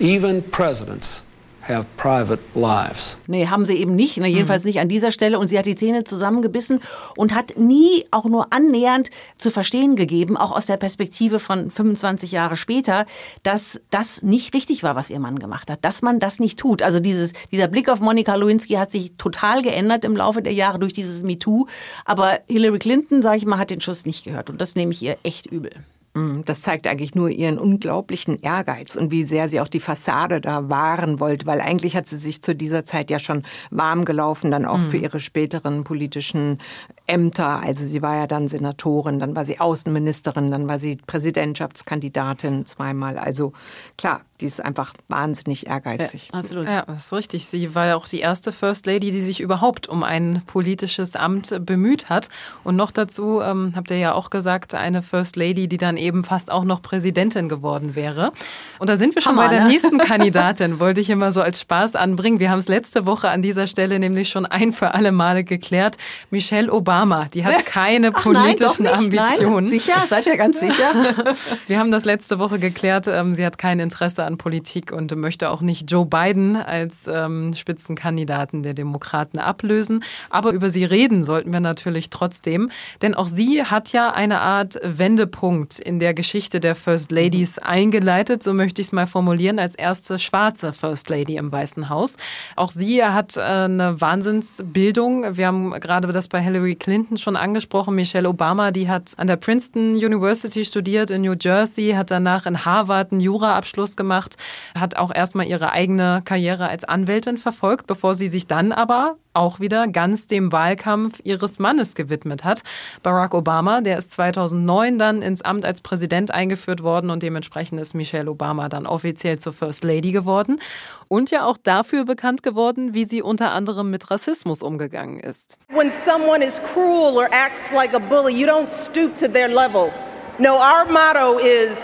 Even 0.00 0.42
presidents 0.42 1.22
have 1.62 1.86
private 1.96 2.40
lives. 2.54 3.11
Nee, 3.26 3.46
haben 3.46 3.64
sie 3.64 3.74
eben 3.74 3.94
nicht, 3.94 4.16
ne, 4.16 4.28
jedenfalls 4.28 4.64
mhm. 4.64 4.68
nicht 4.68 4.80
an 4.80 4.88
dieser 4.88 5.10
Stelle. 5.10 5.38
Und 5.38 5.48
sie 5.48 5.58
hat 5.58 5.66
die 5.66 5.74
Zähne 5.74 6.04
zusammengebissen 6.04 6.80
und 7.16 7.34
hat 7.34 7.58
nie 7.58 8.06
auch 8.10 8.24
nur 8.24 8.52
annähernd 8.52 9.10
zu 9.38 9.50
verstehen 9.50 9.96
gegeben, 9.96 10.36
auch 10.36 10.52
aus 10.52 10.66
der 10.66 10.76
Perspektive 10.76 11.38
von 11.38 11.70
25 11.70 12.32
Jahre 12.32 12.56
später, 12.56 13.06
dass 13.42 13.80
das 13.90 14.22
nicht 14.22 14.54
richtig 14.54 14.82
war, 14.82 14.96
was 14.96 15.10
ihr 15.10 15.20
Mann 15.20 15.38
gemacht 15.38 15.70
hat, 15.70 15.84
dass 15.84 16.02
man 16.02 16.20
das 16.20 16.40
nicht 16.40 16.58
tut. 16.58 16.82
Also 16.82 17.00
dieses, 17.00 17.32
dieser 17.50 17.68
Blick 17.68 17.88
auf 17.88 18.00
Monika 18.00 18.34
Lewinsky 18.34 18.74
hat 18.74 18.90
sich 18.90 19.12
total 19.16 19.62
geändert 19.62 20.04
im 20.04 20.16
Laufe 20.16 20.42
der 20.42 20.52
Jahre 20.52 20.78
durch 20.78 20.92
dieses 20.92 21.22
MeToo. 21.22 21.66
Aber 22.04 22.40
Hillary 22.48 22.78
Clinton, 22.78 23.22
sage 23.22 23.38
ich 23.38 23.46
mal, 23.46 23.58
hat 23.58 23.70
den 23.70 23.80
Schuss 23.80 24.06
nicht 24.06 24.24
gehört. 24.24 24.50
Und 24.50 24.60
das 24.60 24.74
nehme 24.74 24.92
ich 24.92 25.02
ihr 25.02 25.16
echt 25.22 25.46
übel. 25.46 25.72
Mm, 26.14 26.42
das 26.44 26.60
zeigt 26.60 26.86
eigentlich 26.86 27.14
nur 27.14 27.30
ihren 27.30 27.58
unglaublichen 27.58 28.38
Ehrgeiz 28.38 28.96
und 28.96 29.10
wie 29.10 29.22
sehr 29.22 29.48
sie 29.48 29.60
auch 29.60 29.68
die 29.68 29.80
Fassade 29.80 30.42
da 30.42 30.68
wahren 30.68 31.20
wollte, 31.20 31.46
weil 31.46 31.60
eigentlich 31.60 31.96
hat 31.96 32.06
sie 32.06 32.18
sich 32.18 32.42
zu 32.42 32.54
dieser 32.54 32.84
Zeit 32.84 33.10
ja 33.10 33.18
schon 33.18 33.44
warm 33.70 34.04
gelaufen, 34.04 34.50
dann 34.50 34.66
auch 34.66 34.78
mhm. 34.78 34.90
für 34.90 34.98
ihre 34.98 35.20
späteren 35.20 35.84
politischen 35.84 36.58
Ämter. 37.06 37.60
Also 37.62 37.84
sie 37.84 38.02
war 38.02 38.16
ja 38.16 38.26
dann 38.26 38.48
Senatorin, 38.48 39.18
dann 39.18 39.34
war 39.34 39.44
sie 39.44 39.60
Außenministerin, 39.60 40.50
dann 40.50 40.68
war 40.68 40.78
sie 40.78 40.96
Präsidentschaftskandidatin 41.06 42.66
zweimal. 42.66 43.18
Also 43.18 43.52
klar, 43.98 44.20
die 44.42 44.46
ist 44.46 44.62
einfach 44.62 44.92
wahnsinnig 45.08 45.68
ehrgeizig. 45.68 46.30
Ja, 46.32 46.38
absolut. 46.38 46.68
Ja, 46.68 46.82
das 46.82 47.06
ist 47.06 47.12
richtig. 47.12 47.46
Sie 47.46 47.74
war 47.74 47.86
ja 47.86 47.96
auch 47.96 48.08
die 48.08 48.18
erste 48.18 48.52
First 48.52 48.86
Lady, 48.86 49.12
die 49.12 49.20
sich 49.20 49.40
überhaupt 49.40 49.88
um 49.88 50.02
ein 50.02 50.42
politisches 50.46 51.16
Amt 51.16 51.64
bemüht 51.64 52.10
hat. 52.10 52.28
Und 52.64 52.76
noch 52.76 52.90
dazu, 52.90 53.40
ähm, 53.40 53.72
habt 53.76 53.90
ihr 53.90 53.98
ja 53.98 54.14
auch 54.14 54.30
gesagt, 54.30 54.74
eine 54.74 55.02
First 55.02 55.36
Lady, 55.36 55.68
die 55.68 55.78
dann 55.78 55.96
eben 55.96 56.24
fast 56.24 56.50
auch 56.50 56.64
noch 56.64 56.82
Präsidentin 56.82 57.48
geworden 57.48 57.94
wäre. 57.94 58.32
Und 58.80 58.88
da 58.88 58.96
sind 58.96 59.14
wir 59.14 59.22
schon 59.22 59.36
Hammer, 59.36 59.48
bei 59.48 59.54
der 59.54 59.64
ne? 59.64 59.70
nächsten 59.70 59.98
Kandidatin, 59.98 60.80
wollte 60.80 61.00
ich 61.00 61.08
immer 61.08 61.30
so 61.30 61.40
als 61.40 61.60
Spaß 61.60 61.94
anbringen. 61.94 62.40
Wir 62.40 62.50
haben 62.50 62.58
es 62.58 62.68
letzte 62.68 63.06
Woche 63.06 63.30
an 63.30 63.42
dieser 63.42 63.68
Stelle 63.68 63.98
nämlich 64.00 64.28
schon 64.28 64.44
ein 64.44 64.72
für 64.72 64.94
alle 64.94 65.12
Male 65.12 65.44
geklärt. 65.44 65.98
Michelle 66.30 66.72
Obama, 66.92 67.24
die 67.32 67.42
hat 67.42 67.64
keine 67.64 68.12
Ach, 68.14 68.22
politischen 68.22 68.84
nein, 68.84 68.94
Ambitionen. 68.94 69.70
Nein, 69.70 69.80
sicher? 69.80 70.04
Seid 70.08 70.26
ihr 70.26 70.36
ganz 70.36 70.60
sicher? 70.60 70.92
wir 71.66 71.78
haben 71.78 71.90
das 71.90 72.04
letzte 72.04 72.38
Woche 72.38 72.58
geklärt. 72.58 73.06
Ähm, 73.06 73.32
sie 73.32 73.46
hat 73.46 73.56
kein 73.56 73.80
Interesse 73.80 74.24
an 74.24 74.36
Politik 74.36 74.92
und 74.92 75.16
möchte 75.16 75.50
auch 75.50 75.62
nicht 75.62 75.90
Joe 75.90 76.04
Biden 76.04 76.54
als 76.56 77.06
ähm, 77.06 77.54
Spitzenkandidaten 77.54 78.62
der 78.62 78.74
Demokraten 78.74 79.38
ablösen. 79.38 80.04
Aber 80.28 80.50
über 80.50 80.68
sie 80.68 80.84
reden 80.84 81.24
sollten 81.24 81.50
wir 81.50 81.60
natürlich 81.60 82.10
trotzdem, 82.10 82.70
denn 83.00 83.14
auch 83.14 83.26
sie 83.26 83.64
hat 83.64 83.92
ja 83.92 84.12
eine 84.12 84.40
Art 84.40 84.78
Wendepunkt 84.82 85.78
in 85.78 85.98
der 85.98 86.12
Geschichte 86.12 86.60
der 86.60 86.74
First 86.74 87.10
Ladies 87.10 87.58
eingeleitet, 87.58 88.42
so 88.42 88.52
möchte 88.52 88.82
ich 88.82 88.88
es 88.88 88.92
mal 88.92 89.06
formulieren, 89.06 89.58
als 89.58 89.74
erste 89.74 90.18
schwarze 90.18 90.74
First 90.74 91.08
Lady 91.08 91.36
im 91.36 91.50
Weißen 91.50 91.88
Haus. 91.88 92.18
Auch 92.54 92.70
sie 92.70 93.02
hat 93.02 93.38
äh, 93.38 93.40
eine 93.40 93.98
Wahnsinnsbildung. 93.98 95.38
Wir 95.38 95.46
haben 95.46 95.70
gerade 95.70 96.12
das 96.12 96.28
bei 96.28 96.40
Hillary 96.40 96.81
Clinton 96.82 97.16
schon 97.16 97.36
angesprochen. 97.36 97.94
Michelle 97.94 98.28
Obama, 98.28 98.72
die 98.72 98.88
hat 98.88 99.12
an 99.16 99.28
der 99.28 99.36
Princeton 99.36 99.94
University 99.94 100.64
studiert 100.64 101.10
in 101.10 101.22
New 101.22 101.36
Jersey, 101.40 101.92
hat 101.92 102.10
danach 102.10 102.44
in 102.44 102.64
Harvard 102.64 103.12
einen 103.12 103.20
Juraabschluss 103.20 103.96
gemacht, 103.96 104.36
hat 104.76 104.96
auch 104.96 105.14
erstmal 105.14 105.46
ihre 105.46 105.70
eigene 105.70 106.22
Karriere 106.24 106.66
als 106.66 106.82
Anwältin 106.82 107.38
verfolgt, 107.38 107.86
bevor 107.86 108.14
sie 108.14 108.26
sich 108.26 108.48
dann 108.48 108.72
aber 108.72 109.16
auch 109.34 109.60
wieder 109.60 109.88
ganz 109.88 110.26
dem 110.26 110.52
Wahlkampf 110.52 111.20
ihres 111.24 111.58
Mannes 111.58 111.94
gewidmet 111.94 112.44
hat. 112.44 112.62
Barack 113.02 113.34
Obama, 113.34 113.80
der 113.80 113.98
ist 113.98 114.12
2009 114.12 114.98
dann 114.98 115.22
ins 115.22 115.42
Amt 115.42 115.64
als 115.64 115.80
Präsident 115.80 116.32
eingeführt 116.32 116.82
worden 116.82 117.10
und 117.10 117.22
dementsprechend 117.22 117.80
ist 117.80 117.94
Michelle 117.94 118.30
Obama 118.30 118.68
dann 118.68 118.86
offiziell 118.86 119.38
zur 119.38 119.52
First 119.52 119.84
Lady 119.84 120.12
geworden 120.12 120.60
und 121.08 121.30
ja 121.30 121.44
auch 121.44 121.56
dafür 121.56 122.04
bekannt 122.04 122.42
geworden, 122.42 122.94
wie 122.94 123.04
sie 123.04 123.22
unter 123.22 123.52
anderem 123.52 123.90
mit 123.90 124.10
Rassismus 124.10 124.62
umgegangen 124.62 125.20
ist. 125.20 125.58
When 125.68 125.90
someone 125.90 126.44
is 126.44 126.60
cruel 126.72 127.16
or 127.16 127.28
acts 127.32 127.72
like 127.72 127.94
a 127.94 127.98
bully, 127.98 128.34
you 128.34 128.46
don't 128.46 128.68
stoop 128.68 129.16
to 129.16 129.28
their 129.28 129.48
level. 129.48 129.90
No, 130.38 130.56
our 130.56 130.86
motto 130.90 131.38
is 131.38 131.78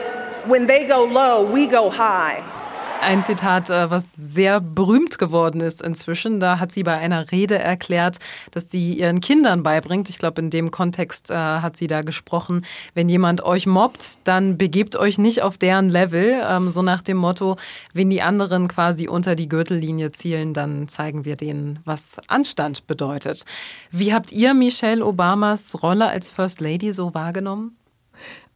when 0.46 0.66
they 0.66 0.86
go 0.86 1.04
low, 1.04 1.42
we 1.44 1.66
go 1.66 1.90
high. 1.90 2.42
Ein 3.00 3.22
Zitat, 3.22 3.70
äh, 3.70 3.90
was 3.90 4.12
sehr 4.14 4.60
berühmt 4.60 5.18
geworden 5.18 5.60
ist 5.60 5.80
inzwischen. 5.80 6.40
Da 6.40 6.58
hat 6.58 6.72
sie 6.72 6.82
bei 6.82 6.98
einer 6.98 7.30
Rede 7.30 7.58
erklärt, 7.58 8.18
dass 8.50 8.70
sie 8.70 8.94
ihren 8.94 9.20
Kindern 9.20 9.62
beibringt. 9.62 10.10
Ich 10.10 10.18
glaube, 10.18 10.40
in 10.42 10.50
dem 10.50 10.70
Kontext 10.70 11.30
äh, 11.30 11.34
hat 11.34 11.76
sie 11.76 11.86
da 11.86 12.02
gesprochen, 12.02 12.66
wenn 12.94 13.08
jemand 13.08 13.42
euch 13.42 13.66
mobbt, 13.66 14.18
dann 14.24 14.58
begebt 14.58 14.96
euch 14.96 15.16
nicht 15.16 15.42
auf 15.42 15.56
deren 15.56 15.88
Level. 15.88 16.42
Ähm, 16.44 16.68
so 16.68 16.82
nach 16.82 17.02
dem 17.02 17.16
Motto, 17.16 17.56
wenn 17.94 18.10
die 18.10 18.20
anderen 18.20 18.68
quasi 18.68 19.08
unter 19.08 19.36
die 19.36 19.48
Gürtellinie 19.48 20.12
zielen, 20.12 20.52
dann 20.52 20.88
zeigen 20.88 21.24
wir 21.24 21.36
denen, 21.36 21.78
was 21.84 22.16
Anstand 22.26 22.86
bedeutet. 22.86 23.44
Wie 23.90 24.12
habt 24.12 24.32
ihr 24.32 24.54
Michelle 24.54 25.04
Obamas 25.04 25.82
Rolle 25.82 26.08
als 26.08 26.30
First 26.30 26.60
Lady 26.60 26.92
so 26.92 27.14
wahrgenommen? 27.14 27.78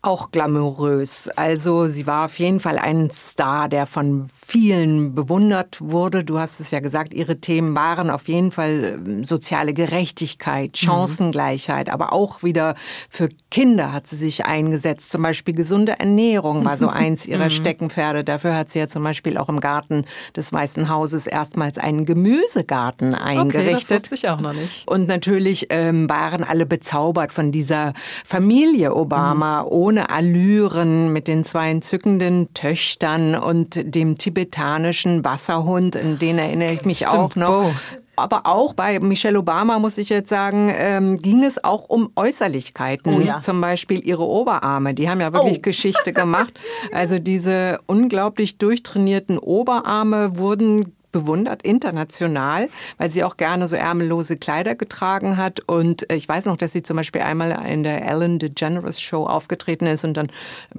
Auch 0.05 0.33
glamourös. 0.33 1.29
Also 1.29 1.87
sie 1.87 2.09
war 2.09 2.25
auf 2.25 2.37
jeden 2.41 2.59
Fall 2.59 2.77
ein 2.77 3.09
Star, 3.11 3.69
der 3.69 3.87
von 3.87 4.29
vielen 4.45 5.15
bewundert 5.15 5.79
wurde. 5.81 6.25
Du 6.25 6.41
hast 6.41 6.59
es 6.59 6.73
ja 6.73 6.81
gesagt, 6.81 7.15
ihre 7.15 7.39
Themen 7.39 7.77
waren 7.77 8.11
auf 8.11 8.27
jeden 8.27 8.51
Fall 8.51 8.99
ähm, 9.07 9.23
soziale 9.23 9.73
Gerechtigkeit, 9.73 10.71
mhm. 10.73 10.87
Chancengleichheit, 10.87 11.87
mhm. 11.87 11.93
aber 11.93 12.13
auch 12.13 12.43
wieder 12.43 12.75
für 13.09 13.29
Kinder 13.53 13.93
hat 13.93 14.09
sie 14.09 14.17
sich 14.17 14.45
eingesetzt. 14.45 15.13
Zum 15.13 15.23
Beispiel 15.23 15.55
gesunde 15.55 16.01
Ernährung 16.01 16.65
war 16.65 16.77
so 16.77 16.89
eins 16.89 17.27
ihrer 17.29 17.45
mhm. 17.45 17.51
Steckenpferde. 17.51 18.25
Dafür 18.25 18.57
hat 18.57 18.73
sie 18.73 18.81
ja 18.81 18.89
zum 18.89 19.05
Beispiel 19.05 19.39
auch 19.39 19.49
im 19.49 19.61
Garten 19.61 20.05
des 20.35 20.53
Weißen 20.53 20.89
Hauses 20.89 21.29
erstmals 21.29 21.79
einen 21.79 22.07
Gemüsegarten 22.07 23.15
eingerichtet. 23.15 23.73
Okay, 23.73 23.87
das 23.89 23.91
wusste 23.91 24.15
ich 24.17 24.29
auch 24.29 24.41
noch 24.41 24.53
nicht. 24.53 24.89
Und 24.89 25.07
natürlich 25.07 25.69
ähm, 25.71 26.11
waren 26.11 26.43
alle 26.43 26.67
bezaubert 26.67 27.33
von 27.33 27.53
dieser 27.53 27.93
Familie 28.25 28.97
Obama. 28.97 29.63
Mhm 29.63 29.92
ohne 29.93 30.09
Allüren 30.09 31.13
mit 31.13 31.29
den 31.29 31.45
zwei 31.45 31.71
entzückenden 31.71 32.55
Töchtern 32.55 33.35
und 33.35 33.79
dem 33.95 34.17
tibetanischen 34.17 35.23
Wasserhund, 35.23 35.97
in 35.97 36.19
den 36.19 36.39
erinnere 36.39 36.73
ich 36.73 36.87
mich 36.87 36.99
Stimmt, 36.99 37.13
auch 37.13 37.37
noch. 37.37 37.65
Bo 37.65 37.73
aber 38.15 38.47
auch 38.47 38.75
bei 38.75 39.01
Michelle 39.01 39.39
Obama, 39.39 39.79
muss 39.79 39.97
ich 39.97 40.11
jetzt 40.11 40.29
sagen, 40.29 40.71
ähm, 40.75 41.17
ging 41.17 41.43
es 41.43 41.65
auch 41.65 41.89
um 41.89 42.11
Äußerlichkeiten. 42.15 43.15
Oh 43.15 43.21
ja. 43.21 43.41
Zum 43.41 43.61
Beispiel 43.61 44.07
ihre 44.07 44.23
Oberarme. 44.23 44.93
Die 44.93 45.09
haben 45.09 45.21
ja 45.21 45.33
wirklich 45.33 45.59
oh. 45.59 45.63
Geschichte 45.63 46.13
gemacht. 46.13 46.59
Also 46.93 47.19
diese 47.19 47.81
unglaublich 47.87 48.59
durchtrainierten 48.59 49.39
Oberarme 49.39 50.37
wurden 50.37 50.93
bewundert, 51.13 51.63
international, 51.63 52.69
weil 52.99 53.11
sie 53.11 53.25
auch 53.25 53.37
gerne 53.37 53.69
so 53.69 53.77
ärmellose 53.77 54.37
Kleider 54.37 54.75
getragen 54.75 55.37
hat. 55.37 55.61
Und 55.61 56.11
äh, 56.11 56.17
ich 56.17 56.29
weiß 56.29 56.47
noch, 56.47 56.57
dass 56.57 56.73
sie 56.73 56.83
zum 56.83 56.97
Beispiel 56.97 57.21
einmal 57.21 57.53
in 57.69 57.83
der 57.83 58.05
Ellen 58.07 58.39
DeGeneres 58.39 59.01
Show 59.01 59.27
aufgetreten 59.27 59.87
ist 59.87 60.05
und 60.05 60.15
dann 60.15 60.31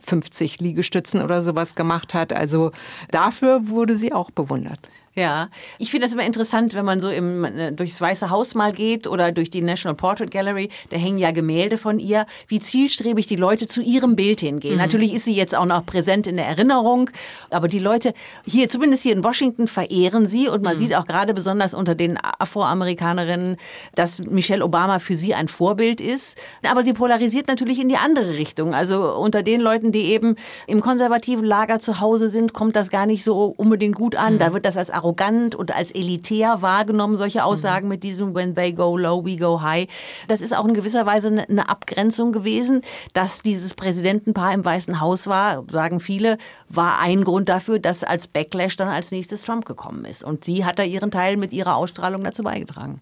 50 0.01 0.59
Liegestützen 0.59 1.21
oder 1.21 1.41
sowas 1.41 1.75
gemacht 1.75 2.13
hat. 2.13 2.33
Also 2.33 2.71
dafür 3.11 3.69
wurde 3.69 3.95
sie 3.95 4.11
auch 4.11 4.31
bewundert. 4.31 4.79
Ja, 5.15 5.49
ich 5.77 5.91
finde 5.91 6.07
das 6.07 6.13
immer 6.13 6.25
interessant, 6.25 6.73
wenn 6.73 6.85
man 6.85 6.99
so 6.99 7.09
im, 7.09 7.43
äh, 7.45 7.71
durchs 7.71 8.01
Weiße 8.01 8.31
Haus 8.31 8.55
mal 8.55 8.71
geht 8.71 9.05
oder 9.05 9.31
durch 9.31 9.51
die 9.51 9.61
National 9.61 9.95
Portrait 9.95 10.31
Gallery, 10.31 10.69
da 10.89 10.97
hängen 10.97 11.19
ja 11.19 11.29
Gemälde 11.29 11.77
von 11.77 11.99
ihr, 11.99 12.25
wie 12.47 12.59
zielstrebig 12.59 13.27
die 13.27 13.35
Leute 13.35 13.67
zu 13.67 13.83
ihrem 13.83 14.15
Bild 14.15 14.39
hingehen. 14.39 14.73
Mhm. 14.73 14.79
Natürlich 14.79 15.13
ist 15.13 15.25
sie 15.25 15.35
jetzt 15.35 15.53
auch 15.53 15.65
noch 15.65 15.85
präsent 15.85 16.25
in 16.25 16.37
der 16.37 16.47
Erinnerung, 16.47 17.11
aber 17.51 17.67
die 17.67 17.77
Leute 17.77 18.15
hier, 18.43 18.69
zumindest 18.69 19.03
hier 19.03 19.13
in 19.13 19.23
Washington, 19.23 19.67
verehren 19.67 20.25
sie 20.25 20.47
und 20.47 20.63
man 20.63 20.73
mhm. 20.73 20.79
sieht 20.79 20.95
auch 20.95 21.05
gerade 21.05 21.35
besonders 21.35 21.75
unter 21.75 21.93
den 21.93 22.17
Afroamerikanerinnen, 22.17 23.57
dass 23.93 24.19
Michelle 24.25 24.65
Obama 24.65 24.97
für 24.97 25.15
sie 25.15 25.35
ein 25.35 25.47
Vorbild 25.47 26.01
ist. 26.01 26.39
Aber 26.63 26.81
sie 26.81 26.93
polarisiert 26.93 27.47
natürlich 27.47 27.79
in 27.79 27.87
die 27.87 27.97
andere 27.97 28.33
Richtung. 28.33 28.73
Also 28.73 29.13
unter 29.13 29.43
den 29.43 29.61
Leuten, 29.61 29.91
die 29.91 30.05
eben 30.05 30.37
im 30.65 30.81
konservativen 30.81 31.45
Lager 31.45 31.77
zu 31.77 31.99
Hause 31.99 32.29
sind, 32.29 32.53
kommt 32.53 32.75
das 32.75 32.89
gar 32.89 33.05
nicht 33.05 33.23
so 33.23 33.53
unbedingt 33.57 33.95
gut 33.95 34.15
an. 34.15 34.35
Mhm. 34.35 34.39
Da 34.39 34.53
wird 34.53 34.65
das 34.65 34.75
als 34.75 34.89
arrogant 35.03 35.55
und 35.55 35.75
als 35.75 35.91
elitär 35.91 36.61
wahrgenommen, 36.61 37.17
solche 37.17 37.43
Aussagen 37.43 37.85
mhm. 37.85 37.89
mit 37.89 38.03
diesem 38.03 38.33
When 38.33 38.55
they 38.55 38.73
go 38.73 38.97
low, 38.97 39.25
we 39.25 39.35
go 39.35 39.61
high. 39.61 39.87
Das 40.27 40.41
ist 40.41 40.55
auch 40.55 40.65
in 40.65 40.73
gewisser 40.73 41.05
Weise 41.05 41.45
eine 41.47 41.69
Abgrenzung 41.69 42.31
gewesen, 42.31 42.81
dass 43.13 43.41
dieses 43.41 43.73
Präsidentenpaar 43.73 44.53
im 44.53 44.63
Weißen 44.63 44.99
Haus 45.01 45.27
war, 45.27 45.63
sagen 45.69 45.99
viele, 45.99 46.37
war 46.69 46.99
ein 46.99 47.23
Grund 47.23 47.49
dafür, 47.49 47.79
dass 47.79 48.03
als 48.03 48.27
Backlash 48.27 48.77
dann 48.77 48.87
als 48.87 49.11
nächstes 49.11 49.43
Trump 49.43 49.65
gekommen 49.65 50.05
ist. 50.05 50.23
Und 50.23 50.45
sie 50.45 50.65
hat 50.65 50.79
da 50.79 50.83
ihren 50.83 51.11
Teil 51.11 51.37
mit 51.37 51.53
ihrer 51.53 51.75
Ausstrahlung 51.75 52.23
dazu 52.23 52.43
beigetragen. 52.43 53.01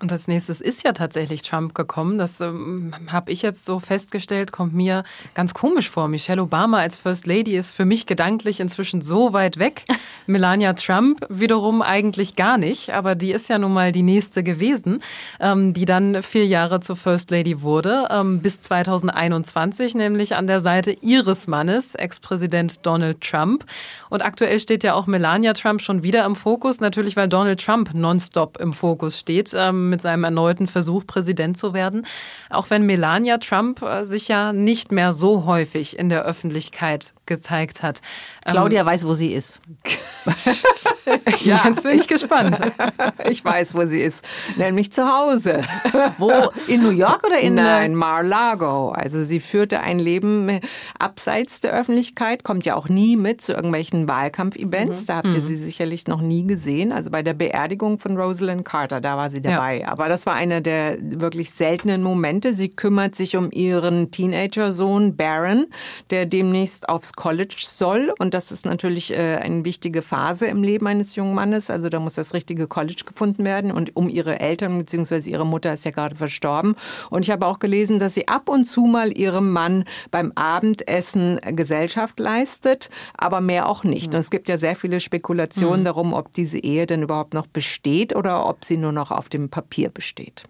Und 0.00 0.12
als 0.12 0.28
nächstes 0.28 0.60
ist 0.60 0.84
ja 0.84 0.92
tatsächlich 0.92 1.42
Trump 1.42 1.74
gekommen. 1.74 2.18
Das 2.18 2.40
ähm, 2.40 2.92
habe 3.10 3.32
ich 3.32 3.42
jetzt 3.42 3.64
so 3.64 3.80
festgestellt, 3.80 4.52
kommt 4.52 4.72
mir 4.72 5.02
ganz 5.34 5.54
komisch 5.54 5.90
vor. 5.90 6.06
Michelle 6.06 6.40
Obama 6.40 6.78
als 6.78 6.96
First 6.96 7.26
Lady 7.26 7.56
ist 7.56 7.72
für 7.72 7.84
mich 7.84 8.06
gedanklich 8.06 8.60
inzwischen 8.60 9.02
so 9.02 9.32
weit 9.32 9.58
weg. 9.58 9.84
Melania 10.26 10.74
Trump 10.74 11.26
wiederum 11.28 11.82
eigentlich 11.82 12.36
gar 12.36 12.58
nicht, 12.58 12.90
aber 12.90 13.16
die 13.16 13.32
ist 13.32 13.48
ja 13.48 13.58
nun 13.58 13.72
mal 13.72 13.90
die 13.90 14.02
nächste 14.02 14.44
gewesen, 14.44 15.02
ähm, 15.40 15.72
die 15.72 15.84
dann 15.84 16.22
vier 16.22 16.46
Jahre 16.46 16.78
zur 16.78 16.94
First 16.94 17.32
Lady 17.32 17.62
wurde, 17.62 18.06
ähm, 18.10 18.40
bis 18.40 18.60
2021, 18.60 19.96
nämlich 19.96 20.36
an 20.36 20.46
der 20.46 20.60
Seite 20.60 20.92
ihres 20.92 21.48
Mannes, 21.48 21.96
Ex-Präsident 21.96 22.86
Donald 22.86 23.20
Trump. 23.20 23.64
Und 24.10 24.24
aktuell 24.24 24.60
steht 24.60 24.84
ja 24.84 24.94
auch 24.94 25.08
Melania 25.08 25.54
Trump 25.54 25.80
schon 25.80 26.04
wieder 26.04 26.24
im 26.24 26.36
Fokus, 26.36 26.80
natürlich 26.80 27.16
weil 27.16 27.28
Donald 27.28 27.60
Trump 27.64 27.94
nonstop 27.94 28.58
im 28.60 28.72
Fokus 28.72 29.18
steht. 29.18 29.52
Ähm, 29.56 29.87
mit 29.88 30.02
seinem 30.02 30.24
erneuten 30.24 30.66
Versuch, 30.66 31.06
Präsident 31.06 31.56
zu 31.56 31.72
werden. 31.72 32.06
Auch 32.50 32.70
wenn 32.70 32.86
Melania 32.86 33.38
Trump 33.38 33.82
äh, 33.82 34.04
sich 34.04 34.28
ja 34.28 34.52
nicht 34.52 34.92
mehr 34.92 35.12
so 35.12 35.44
häufig 35.44 35.98
in 35.98 36.08
der 36.08 36.24
Öffentlichkeit 36.24 37.14
gezeigt 37.28 37.82
hat. 37.84 38.00
Ähm, 38.44 38.52
Claudia 38.52 38.80
ähm, 38.80 38.86
weiß, 38.86 39.06
wo 39.06 39.14
sie 39.14 39.32
ist. 39.32 39.60
ja, 41.44 41.62
jetzt 41.66 41.84
bin 41.84 41.98
ich 41.98 42.08
gespannt. 42.08 42.58
ich 43.30 43.44
weiß, 43.44 43.74
wo 43.74 43.86
sie 43.86 44.00
ist, 44.00 44.26
nämlich 44.56 44.92
zu 44.92 45.08
Hause. 45.08 45.62
Wo? 46.18 46.50
In 46.66 46.82
New 46.82 46.90
York 46.90 47.24
oder 47.24 47.38
in 47.38 47.54
Nein, 47.54 47.94
Mar-Lago. 47.94 48.90
Also 48.90 49.22
sie 49.22 49.40
führte 49.40 49.80
ein 49.80 49.98
Leben 49.98 50.60
abseits 50.98 51.60
der 51.60 51.72
Öffentlichkeit, 51.72 52.42
kommt 52.42 52.64
ja 52.64 52.74
auch 52.74 52.88
nie 52.88 53.16
mit 53.16 53.40
zu 53.40 53.52
irgendwelchen 53.52 54.08
Wahlkampfevents. 54.08 55.02
Mhm. 55.02 55.06
Da 55.06 55.16
habt 55.16 55.26
ihr 55.28 55.40
mhm. 55.40 55.46
sie 55.46 55.56
sicherlich 55.56 56.06
noch 56.08 56.20
nie 56.20 56.46
gesehen. 56.46 56.92
Also 56.92 57.10
bei 57.10 57.22
der 57.22 57.34
Beerdigung 57.34 57.98
von 57.98 58.16
Rosalind 58.16 58.64
Carter, 58.64 59.00
da 59.00 59.16
war 59.16 59.30
sie 59.30 59.42
dabei. 59.42 59.80
Ja. 59.80 59.88
Aber 59.88 60.08
das 60.08 60.26
war 60.26 60.34
einer 60.34 60.60
der 60.60 60.96
wirklich 61.00 61.50
seltenen 61.50 62.02
Momente. 62.02 62.54
Sie 62.54 62.70
kümmert 62.70 63.14
sich 63.14 63.36
um 63.36 63.50
ihren 63.50 64.10
Teenager-Sohn 64.10 65.16
Baron, 65.16 65.66
der 66.10 66.26
demnächst 66.26 66.88
aufs 66.88 67.12
College 67.18 67.56
soll. 67.58 68.14
Und 68.20 68.32
das 68.32 68.52
ist 68.52 68.64
natürlich 68.64 69.12
äh, 69.12 69.38
eine 69.42 69.64
wichtige 69.64 70.02
Phase 70.02 70.46
im 70.46 70.62
Leben 70.62 70.86
eines 70.86 71.16
jungen 71.16 71.34
Mannes. 71.34 71.68
Also 71.68 71.88
da 71.88 71.98
muss 71.98 72.14
das 72.14 72.32
richtige 72.32 72.68
College 72.68 73.02
gefunden 73.04 73.44
werden. 73.44 73.72
Und 73.72 73.96
um 73.96 74.08
ihre 74.08 74.38
Eltern 74.38 74.78
bzw. 74.78 75.28
ihre 75.28 75.44
Mutter 75.44 75.74
ist 75.74 75.84
ja 75.84 75.90
gerade 75.90 76.14
verstorben. 76.14 76.76
Und 77.10 77.22
ich 77.22 77.32
habe 77.32 77.44
auch 77.46 77.58
gelesen, 77.58 77.98
dass 77.98 78.14
sie 78.14 78.28
ab 78.28 78.48
und 78.48 78.66
zu 78.66 78.82
mal 78.82 79.18
ihrem 79.18 79.50
Mann 79.50 79.84
beim 80.12 80.30
Abendessen 80.36 81.40
Gesellschaft 81.56 82.20
leistet, 82.20 82.88
aber 83.16 83.40
mehr 83.40 83.68
auch 83.68 83.82
nicht. 83.82 84.14
Und 84.14 84.20
es 84.20 84.30
gibt 84.30 84.48
ja 84.48 84.56
sehr 84.56 84.76
viele 84.76 85.00
Spekulationen 85.00 85.80
mhm. 85.80 85.86
darum, 85.86 86.12
ob 86.12 86.32
diese 86.32 86.58
Ehe 86.58 86.86
denn 86.86 87.02
überhaupt 87.02 87.34
noch 87.34 87.48
besteht 87.48 88.14
oder 88.14 88.48
ob 88.48 88.64
sie 88.64 88.76
nur 88.76 88.92
noch 88.92 89.10
auf 89.10 89.28
dem 89.28 89.48
Papier 89.48 89.88
besteht. 89.90 90.44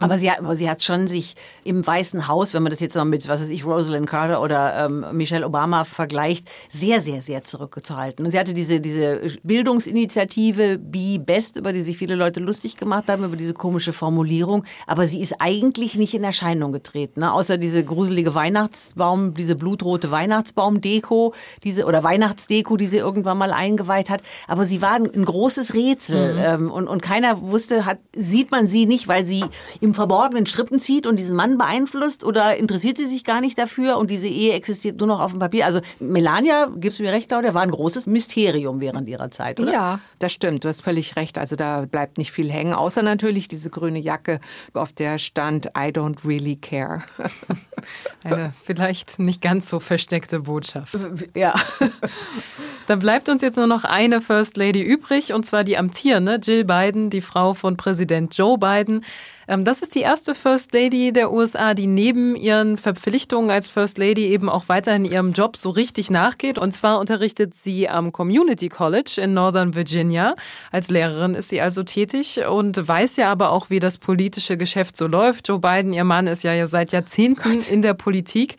Aber 0.00 0.16
sie, 0.16 0.30
hat, 0.30 0.38
aber 0.38 0.56
sie 0.56 0.70
hat 0.70 0.82
schon 0.82 1.08
sich 1.08 1.34
im 1.64 1.84
Weißen 1.84 2.28
Haus, 2.28 2.54
wenn 2.54 2.62
man 2.62 2.70
das 2.70 2.78
jetzt 2.78 2.94
mal 2.94 3.04
mit, 3.04 3.26
was 3.26 3.40
weiß 3.40 3.48
ich, 3.48 3.64
Rosalind 3.64 4.08
Carter 4.08 4.40
oder 4.40 4.86
ähm, 4.86 5.04
Michelle 5.12 5.44
Obama 5.44 5.82
vergleicht, 5.82 6.48
sehr, 6.70 7.00
sehr, 7.00 7.20
sehr 7.20 7.42
zurückgehalten. 7.42 8.24
Und 8.24 8.30
sie 8.30 8.38
hatte 8.38 8.54
diese, 8.54 8.80
diese 8.80 9.20
Bildungsinitiative 9.42 10.78
Be 10.78 11.18
Best, 11.18 11.56
über 11.56 11.72
die 11.72 11.80
sich 11.80 11.98
viele 11.98 12.14
Leute 12.14 12.38
lustig 12.38 12.76
gemacht 12.76 13.08
haben, 13.08 13.24
über 13.24 13.36
diese 13.36 13.54
komische 13.54 13.92
Formulierung. 13.92 14.64
Aber 14.86 15.08
sie 15.08 15.20
ist 15.20 15.34
eigentlich 15.40 15.96
nicht 15.96 16.14
in 16.14 16.22
Erscheinung 16.22 16.70
getreten, 16.70 17.20
ne? 17.20 17.32
außer 17.32 17.58
diese 17.58 17.82
gruselige 17.82 18.36
Weihnachtsbaum, 18.36 19.34
diese 19.34 19.56
blutrote 19.56 20.12
Weihnachtsbaumdeko, 20.12 21.34
diese 21.64 21.86
oder 21.86 22.04
Weihnachtsdeko, 22.04 22.76
die 22.76 22.86
sie 22.86 22.98
irgendwann 22.98 23.38
mal 23.38 23.52
eingeweiht 23.52 24.10
hat. 24.10 24.22
Aber 24.46 24.64
sie 24.64 24.80
war 24.80 24.92
ein, 24.92 25.12
ein 25.12 25.24
großes 25.24 25.74
Rätsel 25.74 26.34
mhm. 26.34 26.40
ähm, 26.40 26.70
und, 26.70 26.86
und 26.86 27.02
keiner 27.02 27.40
wusste, 27.42 27.84
hat, 27.84 27.98
sieht 28.14 28.52
man 28.52 28.68
sie 28.68 28.86
nicht, 28.86 29.08
weil 29.08 29.26
sie 29.26 29.44
im 29.80 29.87
Verborgenen 29.94 30.46
Strippen 30.46 30.80
zieht 30.80 31.06
und 31.06 31.18
diesen 31.18 31.36
Mann 31.36 31.58
beeinflusst 31.58 32.24
oder 32.24 32.56
interessiert 32.56 32.96
sie 32.96 33.06
sich 33.06 33.24
gar 33.24 33.40
nicht 33.40 33.58
dafür 33.58 33.98
und 33.98 34.10
diese 34.10 34.28
Ehe 34.28 34.54
existiert 34.54 34.98
nur 34.98 35.08
noch 35.08 35.20
auf 35.20 35.32
dem 35.32 35.40
Papier? 35.40 35.66
Also 35.66 35.80
Melania, 36.00 36.70
gibst 36.76 36.98
du 36.98 37.02
mir 37.02 37.12
recht, 37.12 37.28
Claudia, 37.28 37.54
war 37.54 37.62
ein 37.62 37.70
großes 37.70 38.06
Mysterium 38.06 38.80
während 38.80 39.08
ihrer 39.08 39.30
Zeit, 39.30 39.60
oder? 39.60 39.72
Ja, 39.72 40.00
das 40.18 40.32
stimmt. 40.32 40.64
Du 40.64 40.68
hast 40.68 40.82
völlig 40.82 41.16
recht. 41.16 41.38
Also 41.38 41.56
da 41.56 41.86
bleibt 41.86 42.18
nicht 42.18 42.32
viel 42.32 42.50
hängen, 42.50 42.74
außer 42.74 43.02
natürlich 43.02 43.48
diese 43.48 43.70
grüne 43.70 43.98
Jacke, 43.98 44.40
auf 44.74 44.92
der 44.92 45.18
stand 45.18 45.66
I 45.66 45.90
don't 45.90 46.26
really 46.26 46.56
care. 46.56 47.02
Eine 48.24 48.52
vielleicht 48.64 49.18
nicht 49.18 49.40
ganz 49.40 49.68
so 49.68 49.80
versteckte 49.80 50.40
Botschaft. 50.40 50.96
Ja. 51.34 51.54
Dann 52.86 53.00
bleibt 53.00 53.28
uns 53.28 53.42
jetzt 53.42 53.56
nur 53.56 53.66
noch 53.66 53.84
eine 53.84 54.22
First 54.22 54.56
Lady 54.56 54.80
übrig, 54.80 55.34
und 55.34 55.44
zwar 55.44 55.62
die 55.62 55.76
amtierende 55.76 56.40
Jill 56.42 56.64
Biden, 56.64 57.10
die 57.10 57.20
Frau 57.20 57.52
von 57.52 57.76
Präsident 57.76 58.36
Joe 58.36 58.56
Biden. 58.56 59.04
Ähm, 59.48 59.64
das 59.64 59.82
ist 59.82 59.94
die 59.94 60.02
erste 60.02 60.34
First 60.34 60.72
Lady 60.74 61.12
der 61.12 61.32
USA, 61.32 61.74
die 61.74 61.86
neben 61.86 62.36
ihren 62.36 62.76
Verpflichtungen 62.76 63.50
als 63.50 63.68
First 63.68 63.98
Lady 63.98 64.26
eben 64.26 64.48
auch 64.48 64.68
weiterhin 64.68 65.04
ihrem 65.04 65.32
Job 65.32 65.56
so 65.56 65.70
richtig 65.70 66.10
nachgeht. 66.10 66.58
Und 66.58 66.72
zwar 66.72 67.00
unterrichtet 67.00 67.54
sie 67.54 67.88
am 67.88 68.12
Community 68.12 68.68
College 68.68 69.20
in 69.22 69.32
Northern 69.32 69.74
Virginia. 69.74 70.36
Als 70.70 70.90
Lehrerin 70.90 71.34
ist 71.34 71.48
sie 71.48 71.60
also 71.60 71.82
tätig 71.82 72.40
und 72.46 72.86
weiß 72.86 73.16
ja 73.16 73.32
aber 73.32 73.50
auch, 73.50 73.70
wie 73.70 73.80
das 73.80 73.96
politische 73.96 74.58
Geschäft 74.58 74.96
so 74.96 75.06
läuft. 75.06 75.48
Joe 75.48 75.58
Biden, 75.58 75.92
ihr 75.92 76.04
Mann, 76.04 76.26
ist 76.26 76.44
ja 76.44 76.66
seit 76.66 76.92
Jahrzehnten 76.92 77.64
in 77.70 77.80
der 77.80 77.94
Politik. 77.94 78.56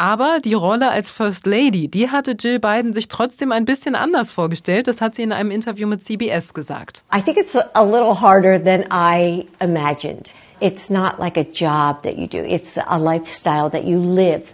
Aber 0.00 0.38
die 0.38 0.54
Rolle 0.54 0.90
als 0.92 1.10
First 1.10 1.44
Lady, 1.44 1.88
die 1.88 2.08
hatte 2.08 2.36
Jill 2.38 2.60
Biden 2.60 2.92
sich 2.92 3.08
trotzdem 3.08 3.50
ein 3.50 3.64
bisschen 3.64 3.96
anders 3.96 4.30
vorgestellt. 4.30 4.86
Das 4.86 5.00
hat 5.00 5.16
sie 5.16 5.24
in 5.24 5.32
einem 5.32 5.50
Interview 5.50 5.88
mit 5.88 6.04
CBS 6.04 6.54
gesagt. 6.54 7.02
I 7.12 7.20
think 7.20 7.36
it's 7.36 7.56
a 7.56 7.82
little 7.82 8.14
harder 8.14 8.62
than 8.62 8.84
I 8.92 9.48
imagined. 9.60 10.32
It's 10.60 10.88
not 10.88 11.18
like 11.18 11.36
a 11.36 11.42
job 11.42 12.04
that 12.04 12.16
you 12.16 12.28
do. 12.28 12.38
It's 12.38 12.78
a 12.78 12.96
lifestyle 12.96 13.68
that 13.70 13.82
you 13.82 13.98
live. 13.98 14.44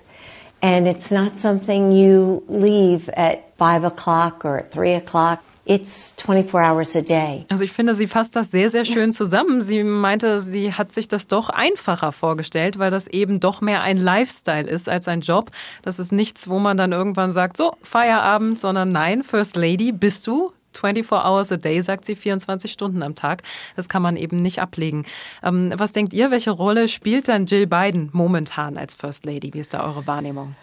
And 0.63 0.87
it's 0.87 1.11
not 1.11 1.37
something 1.37 1.93
you 1.93 2.43
leave 2.49 3.11
at 3.15 3.41
five 3.59 3.85
o'clock 3.85 4.47
or 4.47 4.61
at 4.61 4.73
three 4.73 4.95
o'clock. 4.95 5.43
It's 5.67 6.15
24 6.19 6.53
hours 6.55 6.95
a 6.95 7.01
day. 7.01 7.47
Also 7.49 7.65
ich 7.65 7.73
finde, 7.73 7.95
sie 7.95 8.07
fasst 8.07 8.37
das 8.37 8.51
sehr, 8.51 8.69
sehr 8.69 8.85
schön 8.85 9.13
zusammen. 9.13 9.63
Sie 9.63 9.83
meinte, 9.83 10.41
sie 10.41 10.75
hat 10.75 10.93
sich 10.93 11.09
das 11.09 11.27
doch 11.27 11.49
einfacher 11.49 12.13
vorgestellt, 12.13 12.79
weil 12.79 12.91
das 12.91 13.07
eben 13.07 13.41
doch 13.41 13.63
mehr 13.63 13.81
ein 13.81 13.97
Lifestyle 13.97 14.69
ist 14.69 14.91
als 14.91 15.09
ein 15.09 15.23
Job. 15.23 15.51
Das 15.83 15.99
ist 15.99 16.13
nichts, 16.13 16.49
wo 16.49 16.59
man 16.59 16.77
dann 16.77 16.93
irgendwann 16.93 17.31
sagt, 17.31 17.57
so, 17.57 17.77
Feierabend, 17.83 18.59
sondern 18.59 18.91
nein, 18.91 19.23
First 19.23 19.57
Lady 19.57 19.93
bist 19.93 20.27
du. 20.27 20.53
24 20.75 21.25
hours 21.25 21.53
a 21.53 21.57
day, 21.57 21.81
sagt 21.81 22.05
sie, 22.05 22.17
24 22.17 22.71
Stunden 22.71 23.03
am 23.03 23.15
Tag. 23.15 23.43
Das 23.77 23.89
kann 23.89 24.03
man 24.03 24.17
eben 24.17 24.43
nicht 24.43 24.61
ablegen. 24.61 25.07
Ähm, 25.43 25.73
was 25.77 25.93
denkt 25.93 26.13
ihr, 26.13 26.31
welche 26.31 26.51
Rolle 26.51 26.89
spielt 26.89 27.29
dann 27.29 27.47
Jill 27.47 27.67
Biden 27.67 28.11
momentan 28.13 28.77
als 28.77 28.95
First 28.95 29.25
Lady? 29.25 29.55
Wie 29.55 29.61
ist 29.61 29.73
da 29.73 29.87
eure 29.87 30.07
Wahrnehmung? 30.07 30.57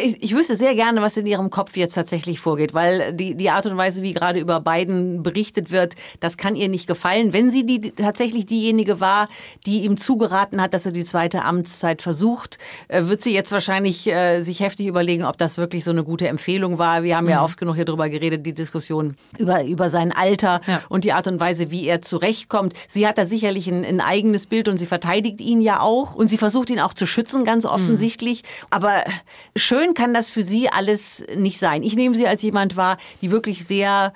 Ich, 0.00 0.22
ich, 0.22 0.34
wüsste 0.36 0.54
sehr 0.54 0.76
gerne, 0.76 1.02
was 1.02 1.16
in 1.16 1.26
Ihrem 1.26 1.50
Kopf 1.50 1.76
jetzt 1.76 1.94
tatsächlich 1.94 2.38
vorgeht, 2.38 2.74
weil 2.74 3.12
die, 3.12 3.34
die 3.34 3.50
Art 3.50 3.66
und 3.66 3.76
Weise, 3.76 4.02
wie 4.02 4.12
gerade 4.12 4.38
über 4.38 4.60
Biden 4.60 5.24
berichtet 5.24 5.72
wird, 5.72 5.96
das 6.20 6.36
kann 6.36 6.54
ihr 6.54 6.68
nicht 6.68 6.86
gefallen. 6.86 7.32
Wenn 7.32 7.50
sie 7.50 7.66
die, 7.66 7.90
tatsächlich 7.90 8.46
diejenige 8.46 9.00
war, 9.00 9.28
die 9.66 9.80
ihm 9.80 9.96
zugeraten 9.96 10.62
hat, 10.62 10.74
dass 10.74 10.86
er 10.86 10.92
die 10.92 11.02
zweite 11.02 11.44
Amtszeit 11.44 12.02
versucht, 12.02 12.58
äh, 12.86 13.06
wird 13.06 13.20
sie 13.20 13.34
jetzt 13.34 13.50
wahrscheinlich 13.50 14.06
äh, 14.06 14.42
sich 14.42 14.60
heftig 14.60 14.86
überlegen, 14.86 15.24
ob 15.24 15.38
das 15.38 15.58
wirklich 15.58 15.82
so 15.82 15.90
eine 15.90 16.04
gute 16.04 16.28
Empfehlung 16.28 16.78
war. 16.78 17.02
Wir 17.02 17.16
haben 17.16 17.24
mhm. 17.24 17.30
ja 17.30 17.44
oft 17.44 17.58
genug 17.58 17.74
hier 17.74 17.84
drüber 17.84 18.08
geredet, 18.08 18.46
die 18.46 18.54
Diskussion 18.54 19.16
über, 19.38 19.64
über 19.64 19.90
sein 19.90 20.12
Alter 20.12 20.60
ja. 20.68 20.82
und 20.88 21.02
die 21.02 21.12
Art 21.12 21.26
und 21.26 21.40
Weise, 21.40 21.72
wie 21.72 21.86
er 21.86 22.00
zurechtkommt. 22.00 22.74
Sie 22.86 23.08
hat 23.08 23.18
da 23.18 23.26
sicherlich 23.26 23.66
ein, 23.66 23.84
ein, 23.84 24.00
eigenes 24.00 24.46
Bild 24.46 24.68
und 24.68 24.78
sie 24.78 24.86
verteidigt 24.86 25.40
ihn 25.40 25.60
ja 25.60 25.80
auch 25.80 26.14
und 26.14 26.28
sie 26.28 26.38
versucht 26.38 26.70
ihn 26.70 26.78
auch 26.78 26.94
zu 26.94 27.06
schützen, 27.06 27.44
ganz 27.44 27.64
mhm. 27.64 27.70
offensichtlich. 27.70 28.42
Mhm. 28.42 28.66
Aber 28.70 29.04
schön 29.56 29.94
kann 29.94 30.14
das 30.14 30.30
für 30.30 30.42
Sie 30.42 30.68
alles 30.68 31.24
nicht 31.36 31.58
sein. 31.58 31.82
Ich 31.82 31.94
nehme 31.94 32.14
Sie 32.14 32.26
als 32.26 32.42
jemand 32.42 32.76
wahr, 32.76 32.98
die 33.22 33.30
wirklich 33.30 33.64
sehr 33.66 34.12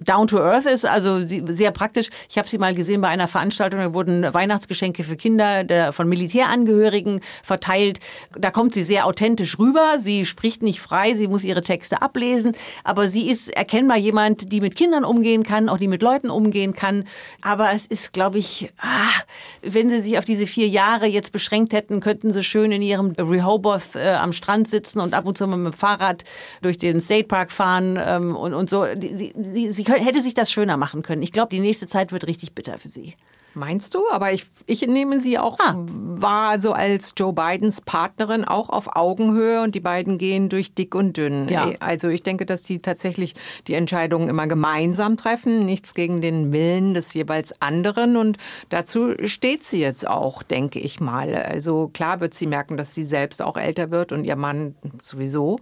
down 0.00 0.26
to 0.26 0.38
earth 0.38 0.66
ist, 0.66 0.84
also 0.84 1.24
sehr 1.26 1.70
praktisch. 1.70 2.10
Ich 2.28 2.38
habe 2.38 2.48
Sie 2.48 2.58
mal 2.58 2.74
gesehen 2.74 3.00
bei 3.00 3.08
einer 3.08 3.28
Veranstaltung, 3.28 3.80
da 3.80 3.94
wurden 3.94 4.32
Weihnachtsgeschenke 4.32 5.04
für 5.04 5.16
Kinder 5.16 5.64
der, 5.64 5.92
von 5.92 6.08
Militärangehörigen 6.08 7.20
verteilt. 7.42 8.00
Da 8.32 8.50
kommt 8.50 8.74
sie 8.74 8.84
sehr 8.84 9.06
authentisch 9.06 9.58
rüber. 9.58 9.96
Sie 9.98 10.26
spricht 10.26 10.62
nicht 10.62 10.80
frei, 10.80 11.14
sie 11.14 11.28
muss 11.28 11.44
ihre 11.44 11.62
Texte 11.62 12.02
ablesen, 12.02 12.56
aber 12.82 13.08
sie 13.08 13.28
ist 13.30 13.50
erkennbar 13.50 13.96
jemand, 13.96 14.52
die 14.52 14.60
mit 14.60 14.76
Kindern 14.76 15.04
umgehen 15.04 15.42
kann, 15.42 15.68
auch 15.68 15.78
die 15.78 15.88
mit 15.88 16.02
Leuten 16.02 16.30
umgehen 16.30 16.74
kann. 16.74 17.04
Aber 17.40 17.72
es 17.72 17.86
ist, 17.86 18.12
glaube 18.12 18.38
ich, 18.38 18.72
ah, 18.78 19.22
wenn 19.62 19.90
Sie 19.90 20.00
sich 20.00 20.18
auf 20.18 20.24
diese 20.24 20.46
vier 20.46 20.68
Jahre 20.68 21.06
jetzt 21.06 21.32
beschränkt 21.32 21.72
hätten, 21.72 22.00
könnten 22.00 22.32
Sie 22.32 22.44
schön 22.44 22.72
in 22.72 22.82
Ihrem 22.82 23.12
Rehoboth 23.18 23.94
äh, 23.94 24.14
am 24.14 24.32
Strand 24.32 24.68
sitzen 24.74 25.00
und 25.00 25.14
ab 25.14 25.24
und 25.26 25.38
zu 25.38 25.46
mal 25.46 25.56
mit 25.56 25.72
dem 25.72 25.76
Fahrrad 25.76 26.24
durch 26.62 26.78
den 26.78 27.00
State 27.00 27.28
Park 27.28 27.52
fahren 27.52 27.98
ähm, 28.04 28.34
und, 28.34 28.54
und 28.54 28.68
so. 28.68 28.84
Die, 28.94 29.32
die, 29.34 29.70
sie 29.70 29.84
hätte 29.84 30.20
sich 30.20 30.34
das 30.34 30.50
schöner 30.50 30.76
machen 30.76 31.02
können. 31.02 31.22
Ich 31.22 31.32
glaube, 31.32 31.50
die 31.50 31.60
nächste 31.60 31.86
Zeit 31.86 32.12
wird 32.12 32.26
richtig 32.26 32.54
bitter 32.54 32.78
für 32.78 32.88
sie. 32.88 33.14
Meinst 33.54 33.94
du? 33.94 34.00
Aber 34.10 34.32
ich, 34.32 34.44
ich 34.66 34.86
nehme 34.86 35.20
sie 35.20 35.38
auch 35.38 35.58
Ah. 35.60 35.74
wahr, 35.76 36.60
so 36.60 36.72
als 36.72 37.14
Joe 37.16 37.32
Bidens 37.32 37.80
Partnerin, 37.80 38.44
auch 38.44 38.68
auf 38.68 38.96
Augenhöhe 38.96 39.62
und 39.62 39.74
die 39.74 39.80
beiden 39.80 40.18
gehen 40.18 40.48
durch 40.48 40.74
dick 40.74 40.94
und 40.94 41.16
dünn. 41.16 41.48
Ja. 41.48 41.70
Also 41.80 42.08
ich 42.08 42.22
denke, 42.22 42.46
dass 42.46 42.62
die 42.62 42.80
tatsächlich 42.80 43.34
die 43.68 43.74
Entscheidungen 43.74 44.28
immer 44.28 44.46
gemeinsam 44.46 45.16
treffen, 45.16 45.64
nichts 45.64 45.94
gegen 45.94 46.20
den 46.20 46.52
Willen 46.52 46.94
des 46.94 47.14
jeweils 47.14 47.60
anderen 47.60 48.16
und 48.16 48.38
dazu 48.68 49.14
steht 49.24 49.64
sie 49.64 49.80
jetzt 49.80 50.06
auch, 50.06 50.42
denke 50.42 50.78
ich 50.80 51.00
mal. 51.00 51.34
Also 51.34 51.88
klar 51.92 52.20
wird 52.20 52.34
sie 52.34 52.46
merken, 52.46 52.76
dass 52.76 52.94
sie 52.94 53.04
selbst 53.04 53.40
auch 53.42 53.56
älter 53.56 53.90
wird 53.90 54.12
und 54.12 54.24
ihr 54.24 54.36
Mann 54.36 54.74
sowieso. 55.00 55.58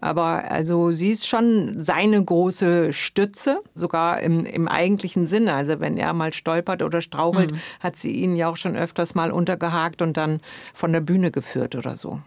Aber 0.00 0.50
also 0.50 0.92
sie 0.92 1.10
ist 1.10 1.26
schon 1.28 1.76
seine 1.78 2.22
große 2.24 2.92
Stütze, 2.92 3.60
sogar 3.74 4.20
im, 4.20 4.44
im 4.44 4.68
eigentlichen 4.68 5.26
Sinne. 5.26 5.54
Also 5.54 5.80
wenn 5.80 5.96
er 5.96 6.12
mal 6.12 6.32
stolpert 6.32 6.82
oder 6.82 7.00
strauchelt, 7.28 7.54
hat 7.80 7.96
sie 7.96 8.12
ihn 8.12 8.36
ja 8.36 8.48
auch 8.48 8.56
schon 8.56 8.76
öfters 8.76 9.14
mal 9.14 9.30
untergehakt 9.30 10.02
und 10.02 10.16
dann 10.16 10.40
von 10.74 10.92
der 10.92 11.00
Bühne 11.00 11.30
geführt 11.30 11.74
oder 11.74 11.96
so. 11.96 12.20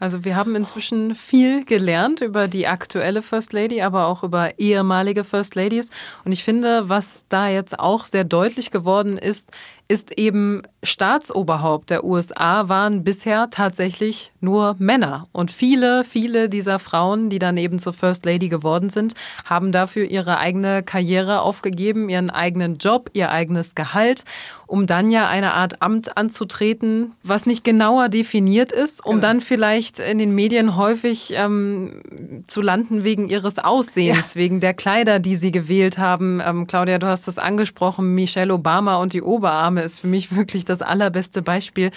Also 0.00 0.24
wir 0.24 0.34
haben 0.34 0.56
inzwischen 0.56 1.14
viel 1.14 1.64
gelernt 1.64 2.20
über 2.20 2.48
die 2.48 2.66
aktuelle 2.66 3.22
First 3.22 3.52
Lady, 3.52 3.80
aber 3.80 4.06
auch 4.06 4.24
über 4.24 4.58
ehemalige 4.58 5.22
First 5.22 5.54
Ladies. 5.54 5.90
Und 6.24 6.32
ich 6.32 6.42
finde, 6.42 6.88
was 6.88 7.24
da 7.28 7.48
jetzt 7.48 7.78
auch 7.78 8.04
sehr 8.04 8.24
deutlich 8.24 8.72
geworden 8.72 9.16
ist, 9.16 9.50
ist 9.86 10.18
eben 10.18 10.62
Staatsoberhaupt 10.82 11.90
der 11.90 12.04
USA 12.04 12.68
waren 12.68 13.04
bisher 13.04 13.48
tatsächlich 13.50 14.32
nur 14.40 14.76
Männer. 14.78 15.26
Und 15.32 15.50
viele, 15.50 16.04
viele 16.04 16.48
dieser 16.48 16.78
Frauen, 16.78 17.28
die 17.28 17.38
dann 17.38 17.56
eben 17.56 17.78
zur 17.78 17.92
First 17.92 18.24
Lady 18.24 18.48
geworden 18.48 18.90
sind, 18.90 19.14
haben 19.44 19.72
dafür 19.72 20.04
ihre 20.04 20.38
eigene 20.38 20.82
Karriere 20.82 21.40
aufgegeben, 21.40 22.08
ihren 22.08 22.30
eigenen 22.30 22.76
Job, 22.76 23.10
ihr 23.12 23.30
eigenes 23.30 23.74
Gehalt, 23.74 24.24
um 24.66 24.86
dann 24.86 25.10
ja 25.10 25.28
eine 25.28 25.54
Art 25.54 25.82
Amt 25.82 26.16
anzutreten, 26.16 27.12
was 27.22 27.46
nicht 27.46 27.64
genauer 27.64 28.08
definiert 28.08 28.72
ist, 28.72 29.04
um 29.04 29.20
dann 29.20 29.40
vielleicht 29.40 30.00
in 30.00 30.18
den 30.18 30.34
Medien 30.34 30.76
häufig 30.76 31.32
ähm, 31.36 32.44
zu 32.46 32.62
landen 32.62 33.04
wegen 33.04 33.28
ihres 33.28 33.58
Aussehens, 33.58 34.34
wegen 34.36 34.60
der 34.60 34.74
Kleider, 34.74 35.18
die 35.18 35.36
sie 35.36 35.52
gewählt 35.52 35.98
haben. 35.98 36.40
Ähm, 36.44 36.66
Claudia, 36.66 36.98
du 36.98 37.06
hast 37.06 37.28
das 37.28 37.38
angesprochen, 37.38 38.14
Michelle 38.14 38.52
Obama 38.52 38.96
und 38.96 39.12
die 39.12 39.22
Oberarme 39.22 39.73
ist 39.82 39.98
für 39.98 40.06
mich 40.06 40.34
wirklich 40.34 40.64
das 40.64 40.82
allerbeste 40.82 41.42
Beispiel. 41.42 41.90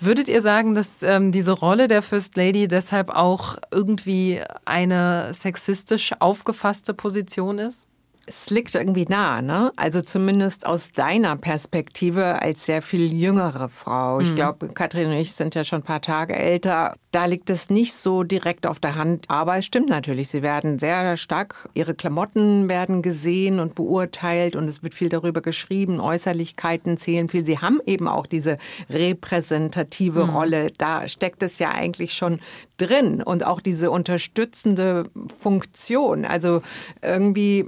Würdet 0.00 0.28
ihr 0.28 0.42
sagen, 0.42 0.74
dass 0.74 1.02
ähm, 1.02 1.32
diese 1.32 1.52
Rolle 1.52 1.88
der 1.88 2.02
First 2.02 2.36
Lady 2.36 2.68
deshalb 2.68 3.10
auch 3.10 3.56
irgendwie 3.70 4.40
eine 4.64 5.32
sexistisch 5.34 6.12
aufgefasste 6.20 6.94
Position 6.94 7.58
ist? 7.58 7.86
Es 8.28 8.50
liegt 8.50 8.74
irgendwie 8.74 9.06
nah, 9.08 9.40
ne? 9.40 9.72
Also 9.76 10.02
zumindest 10.02 10.66
aus 10.66 10.92
deiner 10.92 11.36
Perspektive 11.36 12.42
als 12.42 12.66
sehr 12.66 12.82
viel 12.82 13.10
jüngere 13.10 13.70
Frau. 13.70 14.20
Ich 14.20 14.34
glaube, 14.34 14.68
Katrin 14.68 15.06
und 15.06 15.14
ich 15.14 15.32
sind 15.32 15.54
ja 15.54 15.64
schon 15.64 15.80
ein 15.80 15.84
paar 15.84 16.02
Tage 16.02 16.36
älter. 16.36 16.96
Da 17.10 17.24
liegt 17.24 17.48
es 17.48 17.70
nicht 17.70 17.94
so 17.94 18.24
direkt 18.24 18.66
auf 18.66 18.80
der 18.80 18.96
Hand. 18.96 19.24
Aber 19.28 19.56
es 19.56 19.64
stimmt 19.64 19.88
natürlich, 19.88 20.28
sie 20.28 20.42
werden 20.42 20.78
sehr 20.78 21.16
stark, 21.16 21.70
ihre 21.72 21.94
Klamotten 21.94 22.68
werden 22.68 23.00
gesehen 23.00 23.60
und 23.60 23.74
beurteilt 23.74 24.56
und 24.56 24.68
es 24.68 24.82
wird 24.82 24.94
viel 24.94 25.08
darüber 25.08 25.40
geschrieben. 25.40 25.98
Äußerlichkeiten 25.98 26.98
zählen 26.98 27.30
viel. 27.30 27.46
Sie 27.46 27.58
haben 27.58 27.80
eben 27.86 28.08
auch 28.08 28.26
diese 28.26 28.58
repräsentative 28.90 30.28
Rolle. 30.28 30.70
Da 30.76 31.08
steckt 31.08 31.42
es 31.42 31.58
ja 31.58 31.70
eigentlich 31.70 32.12
schon 32.12 32.40
drin 32.76 33.22
und 33.22 33.44
auch 33.44 33.60
diese 33.60 33.90
unterstützende 33.90 35.08
Funktion. 35.40 36.26
Also 36.26 36.62
irgendwie 37.00 37.64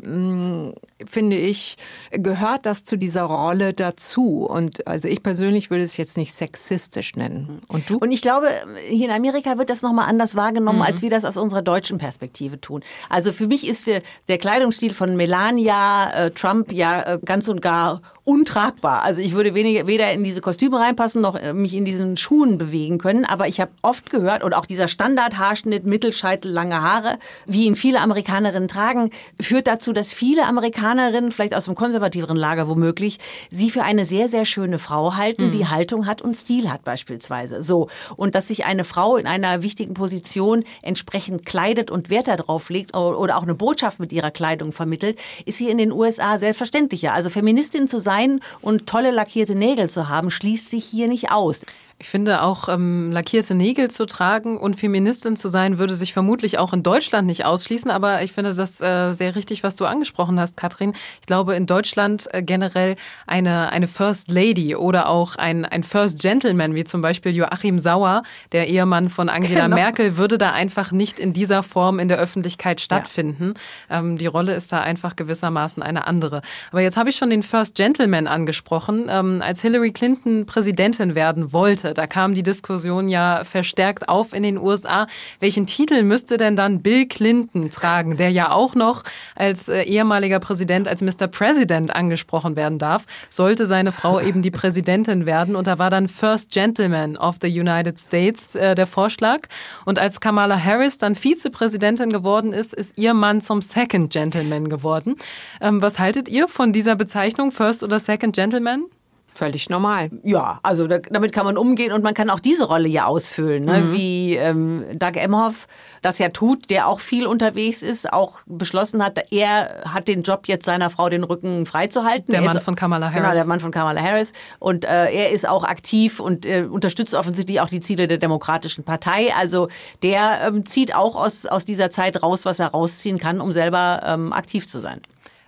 um, 0.51 0.75
finde 1.09 1.37
ich, 1.37 1.77
gehört 2.11 2.67
das 2.67 2.85
zu 2.85 2.97
dieser 2.97 3.23
Rolle 3.23 3.73
dazu. 3.73 4.47
Und 4.47 4.87
also 4.87 5.09
ich 5.09 5.23
persönlich 5.23 5.71
würde 5.71 5.85
es 5.85 5.97
jetzt 5.97 6.17
nicht 6.17 6.35
sexistisch 6.35 7.17
nennen. 7.17 7.63
Und 7.69 7.89
du? 7.89 7.99
Und 7.99 8.13
ich 8.13 8.23
glaube, 8.23 8.49
hier 8.89 9.09
in 9.09 9.15
Amerika 9.15 9.59
wird 9.59 9.71
das 9.71 9.83
nochmal 9.83 10.09
anders 10.09 10.37
wahrgenommen, 10.37 10.83
als 10.83 11.03
wir 11.03 11.11
das 11.11 11.25
aus 11.25 11.37
unserer 11.37 11.63
deutschen 11.63 11.99
Perspektive 11.99 12.61
tun. 12.61 12.83
Also 13.09 13.33
für 13.33 13.47
mich 13.47 13.67
ist 13.67 13.89
äh, 13.89 14.01
der 14.29 14.39
Kleidungsstil 14.39 14.95
von 14.95 15.17
Melania 15.17 16.11
äh, 16.13 16.31
Trump 16.31 16.73
ja 16.73 17.03
äh, 17.03 17.19
ganz 17.25 17.49
und 17.49 17.63
gar 17.63 18.01
untragbar. 18.25 19.03
Also 19.03 19.21
ich 19.21 19.33
würde 19.33 19.55
weniger, 19.55 19.87
weder 19.87 20.13
in 20.13 20.23
diese 20.23 20.41
Kostüme 20.41 20.79
reinpassen, 20.79 21.21
noch 21.21 21.35
äh, 21.35 21.53
mich 21.53 21.75
in 21.75 21.85
diesen 21.85 22.17
Schuhen 22.17 22.59
bewegen 22.59 22.99
können. 22.99 23.25
Aber 23.25 23.49
ich 23.49 23.61
habe 23.61 23.73
oft 23.83 24.11
gehört, 24.11 24.45
und 24.45 24.55
auch 24.55 24.67
dieser 24.67 24.89
Standardhaarschnitt, 24.89 25.85
Mittelscheitel, 25.85 26.51
lange 26.51 26.81
Haare, 26.81 27.19
wie 27.47 27.65
ihn 27.65 27.75
viele 27.75 28.01
Amerikanerinnen 28.01 28.69
tragen, 28.69 29.11
führt 29.41 29.67
dazu, 29.67 29.93
dass 29.93 30.13
viele 30.13 30.45
Amerikanerinnen, 30.91 31.33
vielleicht 31.33 31.55
aus 31.55 31.67
dem 31.67 31.75
konservativeren 31.75 32.37
Lager 32.37 32.69
womöglich, 32.69 33.19
sie 33.51 33.71
für 33.71 33.83
eine 33.83 34.05
sehr, 34.05 34.29
sehr 34.29 34.45
schöne 34.45 34.79
Frau 34.79 35.17
halten, 35.17 35.51
die 35.51 35.67
Haltung 35.67 36.07
hat 36.07 36.21
und 36.23 36.35
Stil 36.37 36.71
hat 36.71 36.85
beispielsweise. 36.85 37.63
So. 37.63 37.89
Und 38.17 38.35
dass 38.35 38.49
sich 38.49 38.65
eine 38.65 38.85
Frau 38.85 39.17
in 39.17 39.27
einer 39.27 39.63
wichtigen 39.63 39.95
Position 39.95 40.65
entsprechend 40.83 41.47
kleidet 41.47 41.91
und 41.91 42.11
Wert 42.11 42.29
darauf 42.29 42.71
legt 42.71 42.97
oder 42.97 43.37
auch 43.37 43.43
eine 43.43 43.55
Botschaft 43.55 44.01
mit 44.01 44.13
ihrer 44.13 44.31
Kleidung 44.31 44.73
vermittelt, 44.73 45.19
ist 45.45 45.59
hier 45.59 45.71
in 45.71 45.79
den 45.79 45.93
USA 45.93 46.39
selbstverständlicher. 46.39 47.13
Also 47.13 47.31
Feministin 47.31 47.89
zu 47.89 48.01
sein 48.01 48.41
und 48.61 48.87
tolle 48.87 49.11
lackierte 49.11 49.55
Nägel 49.55 49.91
zu 49.91 50.09
haben, 50.09 50.31
schließt 50.31 50.71
sich 50.71 50.85
hier 50.85 51.09
nicht 51.09 51.31
aus. 51.31 51.63
Ich 52.01 52.09
finde 52.09 52.41
auch 52.41 52.71
ähm, 52.71 53.13
lackierte 53.13 53.55
Nägel 53.55 53.91
zu 53.91 54.07
tragen 54.07 54.57
und 54.57 54.77
Feministin 54.77 55.37
zu 55.37 55.49
sein, 55.49 55.79
würde 55.79 55.95
sich 55.95 56.15
vermutlich 56.15 56.59
auch 56.59 56.73
in 56.73 56.83
Deutschland 56.83 57.27
nicht 57.27 57.45
ausschließen. 57.45 57.91
Aber 57.91 58.23
ich 58.23 58.33
finde 58.33 58.55
das 58.55 58.81
äh, 58.81 59.13
sehr 59.13 59.37
richtig, 59.37 59.63
was 59.63 59.77
du 59.77 59.85
angesprochen 59.85 60.41
hast, 60.41 60.57
Katrin. 60.57 60.95
Ich 61.21 61.27
glaube, 61.27 61.55
in 61.55 61.67
Deutschland 61.67 62.27
äh, 62.33 62.43
generell 62.43 62.97
eine, 63.27 63.71
eine 63.71 63.87
First 63.87 64.31
Lady 64.31 64.75
oder 64.75 65.11
auch 65.11 65.37
ein, 65.37 65.67
ein 65.67 65.83
First 65.83 66.23
Gentleman, 66.23 66.75
wie 66.75 66.85
zum 66.85 67.03
Beispiel 67.03 67.37
Joachim 67.37 67.79
Sauer, 67.79 68.23
der 68.53 68.69
Ehemann 68.69 69.11
von 69.11 69.29
Angela 69.29 69.65
Genau. 69.65 69.77
Merkel, 69.77 70.17
würde 70.17 70.39
da 70.39 70.53
einfach 70.53 70.93
nicht 70.93 71.19
in 71.19 71.35
dieser 71.35 71.63
Form 71.63 71.99
in 71.99 72.09
der 72.09 72.17
Öffentlichkeit 72.17 72.81
stattfinden. 72.81 73.53
Ähm, 73.91 74.17
die 74.17 74.27
Rolle 74.27 74.55
ist 74.55 74.73
da 74.73 74.81
einfach 74.81 75.17
gewissermaßen 75.17 75.83
eine 75.83 76.07
andere. 76.07 76.41
Aber 76.71 76.81
jetzt 76.81 76.97
habe 76.97 77.11
ich 77.11 77.17
schon 77.17 77.29
den 77.29 77.43
First 77.43 77.75
Gentleman 77.75 78.27
angesprochen. 78.27 79.09
Ähm, 79.11 79.43
als 79.45 79.61
Hillary 79.61 79.93
Clinton 79.93 80.47
Präsidentin 80.47 81.15
werden 81.15 81.53
wollte, 81.53 81.90
da 81.95 82.07
kam 82.07 82.35
die 82.35 82.43
Diskussion 82.43 83.09
ja 83.09 83.45
verstärkt 83.45 84.09
auf 84.09 84.33
in 84.33 84.43
den 84.43 84.59
USA. 84.59 85.07
Welchen 85.39 85.67
Titel 85.67 86.03
müsste 86.03 86.37
denn 86.37 86.57
dann 86.57 86.83
Bill 86.83 87.07
Clinton 87.07 87.71
tragen, 87.71 88.17
der 88.17 88.31
ja 88.31 88.53
auch 88.53 88.75
noch 88.75 89.03
als 89.35 89.69
äh, 89.69 89.83
ehemaliger 89.83 90.41
Präsident 90.41 90.89
als 90.89 91.03
Mr. 91.03 91.27
President 91.27 91.95
angesprochen 91.95 92.57
werden 92.57 92.79
darf? 92.79 93.05
Sollte 93.29 93.67
seine 93.67 93.93
Frau 93.93 94.21
eben 94.31 94.43
die 94.43 94.51
Präsidentin 94.51 95.27
werden? 95.27 95.57
Und 95.57 95.67
da 95.67 95.79
war 95.79 95.91
dann 95.91 96.09
First 96.09 96.53
Gentleman 96.53 97.17
of 97.17 97.37
the 97.43 97.49
United 97.49 97.99
States 97.99 98.55
äh, 98.55 98.75
der 98.75 98.87
Vorschlag. 98.87 99.49
Und 99.85 99.99
als 99.99 100.21
Kamala 100.21 100.63
Harris 100.63 100.99
dann 100.99 101.15
Vizepräsidentin 101.15 102.13
geworden 102.13 102.53
ist, 102.53 102.75
ist 102.75 102.99
ihr 102.99 103.15
Mann 103.15 103.41
zum 103.41 103.63
Second 103.63 104.13
Gentleman 104.13 104.69
geworden. 104.69 105.17
Ähm, 105.61 105.83
was 105.83 105.99
haltet 105.99 106.29
ihr 106.29 106.49
von 106.49 106.73
dieser 106.73 106.97
Bezeichnung, 106.97 107.53
First 107.53 107.83
oder 107.83 108.01
Second 108.01 108.35
Gentleman? 108.35 108.85
Völlig 109.35 109.71
normal. 109.71 110.11
Ja, 110.23 110.59
also 110.63 110.87
da, 110.87 110.99
damit 110.99 111.33
kann 111.33 111.47
man 111.47 111.57
umgehen 111.57 111.93
und 111.93 112.03
man 112.03 112.15
kann 112.15 112.31
auch 112.31 112.41
diese 112.41 112.65
Rolle 112.65 112.89
ja 112.89 113.07
ausfüllen, 113.07 113.65
ne? 113.65 113.93
wie 113.93 114.35
ähm, 114.37 114.85
Doug 114.99 115.13
Emhoff 115.17 115.67
das 116.03 116.19
ja 116.19 116.31
tut, 116.31 116.71
der 116.71 116.89
auch 116.89 117.01
viel 117.01 117.27
unterwegs 117.27 117.83
ist, 117.83 118.11
auch 118.13 118.41
beschlossen 118.47 119.05
hat, 119.05 119.19
er 119.33 119.83
hat 119.87 120.09
den 120.09 120.23
Job 120.23 120.49
jetzt 120.49 120.65
seiner 120.65 120.89
Frau 120.91 121.09
den 121.11 121.25
Rücken 121.25 121.67
freizuhalten. 121.67 122.27
Der 122.33 122.41
Er 122.41 122.47
Mann 122.47 122.57
ist, 122.57 122.63
von 122.65 122.75
Kamala 122.75 123.11
Genau, 123.11 123.25
Harris. 123.25 123.37
der 123.37 123.47
Mann 123.47 123.61
von 123.61 123.71
Kamala 123.71 124.01
Harris. 124.01 124.33
Und 124.59 124.85
äh, 124.85 125.11
er 125.13 125.31
ist 125.31 125.47
auch 125.47 125.63
aktiv 125.65 126.19
und 126.19 126.47
äh, 126.47 126.63
unterstützt 126.65 127.15
offensichtlich 127.15 127.61
auch 127.61 127.69
die 127.69 127.81
Ziele 127.81 128.09
der 128.09 128.19
Demokratischen 128.19 128.83
Partei. 128.85 129.33
Also 129.39 129.69
der 130.03 130.41
ähm, 130.49 130.65
zieht 130.65 130.95
auch 130.95 131.17
aus, 131.17 131.45
aus 131.47 131.65
dieser 131.67 131.91
Zeit 131.91 132.23
raus, 132.23 132.47
was 132.47 132.59
er 132.61 132.69
rausziehen 132.69 133.19
kann, 133.19 133.41
um 133.41 133.53
selber 133.53 134.01
ähm, 134.07 134.33
aktiv 134.33 134.67
zu 134.69 134.81
sein. 134.81 135.01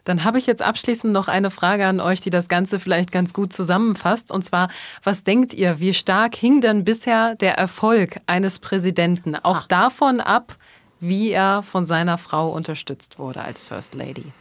Dann 0.05 0.25
habe 0.25 0.39
ich 0.39 0.47
jetzt 0.47 0.63
abschließend 0.63 1.13
noch 1.13 1.29
eine 1.29 1.51
Frage 1.51 1.87
an 1.87 2.01
euch, 2.01 2.21
die 2.21 2.31
das 2.31 2.49
Ganze 2.49 2.81
vielleicht 2.81 3.13
ganz 3.13 3.33
gut 3.33 3.53
zusammenfasst. 3.53 4.33
Und 4.33 4.43
zwar, 4.43 4.69
was 5.03 5.25
denkt 5.25 5.55
ihr, 5.55 5.79
wie 5.79 5.95
stark 5.95 6.35
hing 6.35 6.61
denn 6.61 6.85
bisher 6.85 7.37
der 7.37 7.57
Erfolg 7.57 8.17
eines 8.27 8.59
Präsidenten 8.59 9.37
auch 9.37 9.63
davon 9.63 10.21
ab, 10.21 10.57
wie 10.99 11.31
er 11.31 11.63
von 11.63 11.85
seiner 11.85 12.19
Frau 12.19 12.51
unterstützt 12.51 13.19
wurde 13.19 13.43
als 13.43 13.63
First 13.63 13.95
Lady? 13.95 14.33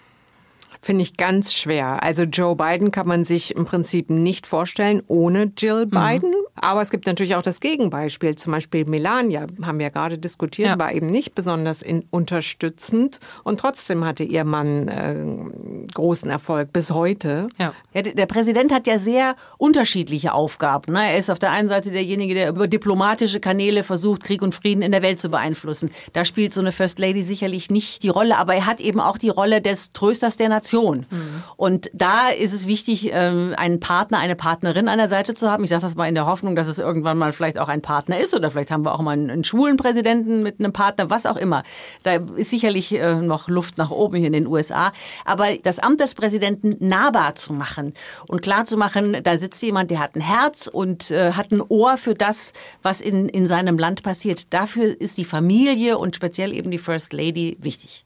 Finde 0.81 1.03
ich 1.03 1.15
ganz 1.15 1.53
schwer. 1.53 2.01
Also 2.01 2.23
Joe 2.23 2.55
Biden 2.55 2.89
kann 2.89 3.07
man 3.07 3.23
sich 3.23 3.55
im 3.55 3.65
Prinzip 3.65 4.09
nicht 4.09 4.47
vorstellen 4.47 5.03
ohne 5.07 5.51
Jill 5.55 5.85
Biden. 5.85 6.33
Aber 6.55 6.81
es 6.81 6.89
gibt 6.89 7.07
natürlich 7.07 7.35
auch 7.35 7.41
das 7.41 7.59
Gegenbeispiel. 7.59 8.35
Zum 8.35 8.51
Beispiel 8.51 8.85
Melania, 8.85 9.47
haben 9.61 9.79
wir 9.79 9.87
ja 9.87 9.89
gerade 9.89 10.17
diskutiert, 10.17 10.67
ja. 10.67 10.79
war 10.79 10.91
eben 10.93 11.07
nicht 11.07 11.33
besonders 11.33 11.81
in, 11.81 12.05
unterstützend 12.11 13.19
und 13.43 13.59
trotzdem 13.59 14.05
hatte 14.05 14.23
ihr 14.23 14.43
Mann 14.43 14.87
äh, 14.87 15.87
großen 15.93 16.29
Erfolg 16.29 16.73
bis 16.73 16.91
heute. 16.91 17.49
Ja. 17.57 17.73
ja. 17.93 18.01
der 18.01 18.25
Präsident 18.25 18.73
hat 18.73 18.87
ja 18.87 18.99
sehr 18.99 19.35
unterschiedliche 19.57 20.33
Aufgaben. 20.33 20.93
Ne? 20.93 21.11
Er 21.11 21.17
ist 21.17 21.29
auf 21.29 21.39
der 21.39 21.51
einen 21.51 21.69
Seite 21.69 21.91
derjenige, 21.91 22.33
der 22.33 22.49
über 22.49 22.67
diplomatische 22.67 23.39
Kanäle 23.39 23.83
versucht, 23.83 24.23
Krieg 24.23 24.41
und 24.41 24.53
Frieden 24.53 24.81
in 24.81 24.91
der 24.91 25.01
Welt 25.01 25.19
zu 25.19 25.29
beeinflussen. 25.29 25.89
Da 26.13 26.25
spielt 26.25 26.53
so 26.53 26.61
eine 26.61 26.71
First 26.71 26.99
Lady 26.99 27.23
sicherlich 27.23 27.69
nicht 27.71 28.03
die 28.03 28.09
Rolle, 28.09 28.37
aber 28.37 28.55
er 28.55 28.65
hat 28.65 28.81
eben 28.81 28.99
auch 28.99 29.17
die 29.17 29.29
Rolle 29.29 29.61
des 29.61 29.91
Trösters 29.91 30.37
der 30.37 30.49
Nation. 30.49 31.05
Mhm. 31.09 31.43
Und 31.55 31.91
da 31.93 32.29
ist 32.29 32.53
es 32.53 32.67
wichtig, 32.67 33.11
ähm, 33.13 33.53
einen 33.57 33.79
Partner, 33.79 34.19
eine 34.19 34.35
Partnerin 34.35 34.87
an 34.87 34.97
der 34.97 35.07
Seite 35.07 35.33
zu 35.33 35.49
haben. 35.49 35.63
Ich 35.63 35.69
sage 35.69 35.81
das 35.81 35.95
mal 35.95 36.07
in 36.07 36.15
der 36.15 36.25
Hoffnung, 36.25 36.40
dass 36.55 36.67
es 36.67 36.79
irgendwann 36.79 37.17
mal 37.17 37.33
vielleicht 37.33 37.57
auch 37.59 37.69
ein 37.69 37.81
Partner 37.81 38.19
ist 38.19 38.33
oder 38.33 38.51
vielleicht 38.51 38.71
haben 38.71 38.83
wir 38.83 38.93
auch 38.93 39.01
mal 39.01 39.11
einen, 39.11 39.29
einen 39.29 39.43
schwulen 39.43 39.77
Präsidenten 39.77 40.43
mit 40.43 40.59
einem 40.59 40.73
Partner, 40.73 41.09
was 41.09 41.25
auch 41.25 41.37
immer. 41.37 41.63
Da 42.03 42.15
ist 42.35 42.49
sicherlich 42.49 42.93
äh, 42.93 43.15
noch 43.15 43.47
Luft 43.47 43.77
nach 43.77 43.91
oben 43.91 44.17
hier 44.17 44.27
in 44.27 44.33
den 44.33 44.47
USA. 44.47 44.91
Aber 45.25 45.55
das 45.61 45.79
Amt 45.79 45.99
des 45.99 46.15
Präsidenten 46.15 46.75
nahbar 46.79 47.35
zu 47.35 47.53
machen 47.53 47.93
und 48.27 48.41
klar 48.41 48.65
zu 48.65 48.77
machen, 48.77 49.17
da 49.23 49.37
sitzt 49.37 49.61
jemand, 49.61 49.91
der 49.91 49.99
hat 49.99 50.15
ein 50.15 50.21
Herz 50.21 50.67
und 50.67 51.11
äh, 51.11 51.33
hat 51.33 51.51
ein 51.51 51.61
Ohr 51.61 51.97
für 51.97 52.15
das, 52.15 52.53
was 52.81 53.01
in, 53.01 53.29
in 53.29 53.47
seinem 53.47 53.77
Land 53.77 54.03
passiert. 54.03 54.53
Dafür 54.53 54.99
ist 54.99 55.17
die 55.17 55.25
Familie 55.25 55.97
und 55.97 56.15
speziell 56.15 56.53
eben 56.53 56.71
die 56.71 56.77
First 56.77 57.13
Lady 57.13 57.57
wichtig. 57.59 58.03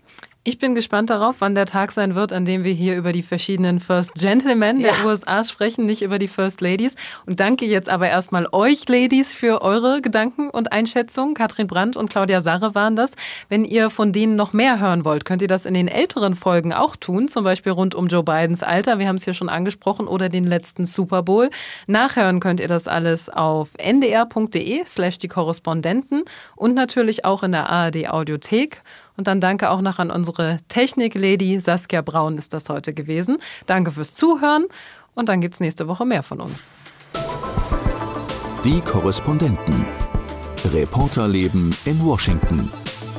Ich 0.48 0.60
bin 0.60 0.76
gespannt 0.76 1.10
darauf, 1.10 1.38
wann 1.40 1.56
der 1.56 1.66
Tag 1.66 1.92
sein 1.92 2.14
wird, 2.14 2.32
an 2.32 2.46
dem 2.46 2.64
wir 2.64 2.72
hier 2.72 2.96
über 2.98 3.12
die 3.12 3.24
verschiedenen 3.24 3.80
First 3.80 4.14
Gentlemen 4.14 4.80
der 4.84 4.94
ja. 4.94 5.06
USA 5.08 5.44
sprechen, 5.44 5.88
nicht 5.88 6.04
über 6.04 6.20
die 6.20 6.28
First 6.28 6.62
Ladies. 6.62 6.94
Und 7.26 7.40
danke 7.40 7.66
jetzt 7.66 7.90
aber 7.90 8.10
erstmal 8.10 8.48
euch, 8.52 8.88
Ladies, 8.88 9.34
für 9.34 9.64
eure 9.64 10.04
Gedanken 10.04 10.52
und 10.52 10.72
Einschätzungen. 10.72 11.34
Katrin 11.34 11.66
Brandt 11.66 11.98
und 11.98 12.12
Claudia 12.12 12.42
Sarre 12.42 12.76
waren 12.76 12.96
das. 12.96 13.16
Wenn 13.50 13.66
ihr 13.66 13.90
von 13.90 14.12
denen 14.12 14.36
noch 14.36 14.54
mehr 14.54 14.80
hören 14.80 15.04
wollt, 15.04 15.26
könnt 15.26 15.42
ihr 15.42 15.48
das 15.48 15.66
in 15.66 15.74
den 15.74 15.88
älteren 15.88 16.36
Folgen 16.36 16.74
auch 16.74 16.96
tun, 16.96 17.28
zum 17.28 17.44
Beispiel 17.44 17.72
rund 17.72 17.96
um 17.96 18.06
Joe 18.06 18.22
Bidens 18.22 18.62
Alter. 18.62 19.00
Wir 19.00 19.08
haben 19.08 19.16
es 19.16 19.24
hier 19.24 19.34
schon 19.34 19.50
angesprochen 19.50 20.08
oder 20.08 20.30
den 20.30 20.46
letzten 20.46 20.86
Super 20.86 21.24
Bowl. 21.24 21.50
Nachhören 21.88 22.40
könnt 22.40 22.60
ihr 22.60 22.68
das 22.68 22.88
alles 22.88 23.30
auf 23.30 23.70
ndr.de 23.80 24.86
slash 24.86 25.18
die 25.18 25.28
Korrespondenten 25.28 26.24
und 26.56 26.76
natürlich 26.76 27.26
auch 27.26 27.42
in 27.42 27.52
der 27.52 27.68
ARD 27.68 28.10
Audiothek. 28.10 28.84
Und 29.18 29.28
dann 29.28 29.40
danke 29.40 29.70
auch 29.70 29.82
noch 29.82 30.00
an 30.00 30.12
unsere 30.12 30.60
Technik-Lady 30.68 31.60
Saskia 31.62 32.02
Braun 32.02 32.38
ist 32.38 32.54
das 32.54 32.70
heute 32.70 32.94
gewesen. 32.94 33.38
Danke 33.66 33.92
fürs 33.92 34.16
Zuhören 34.16 34.66
und 35.14 35.30
dann 35.30 35.42
gibt 35.42 35.56
es 35.56 35.60
nächste 35.60 35.88
Woche 35.88 36.06
mehr 36.06 36.24
von 36.24 36.42
uns. 36.42 36.70
Die 38.64 38.82
Korrespondenten. 38.82 39.86
Reporterleben 40.74 41.76
in 41.86 42.04
Washington. 42.04 42.72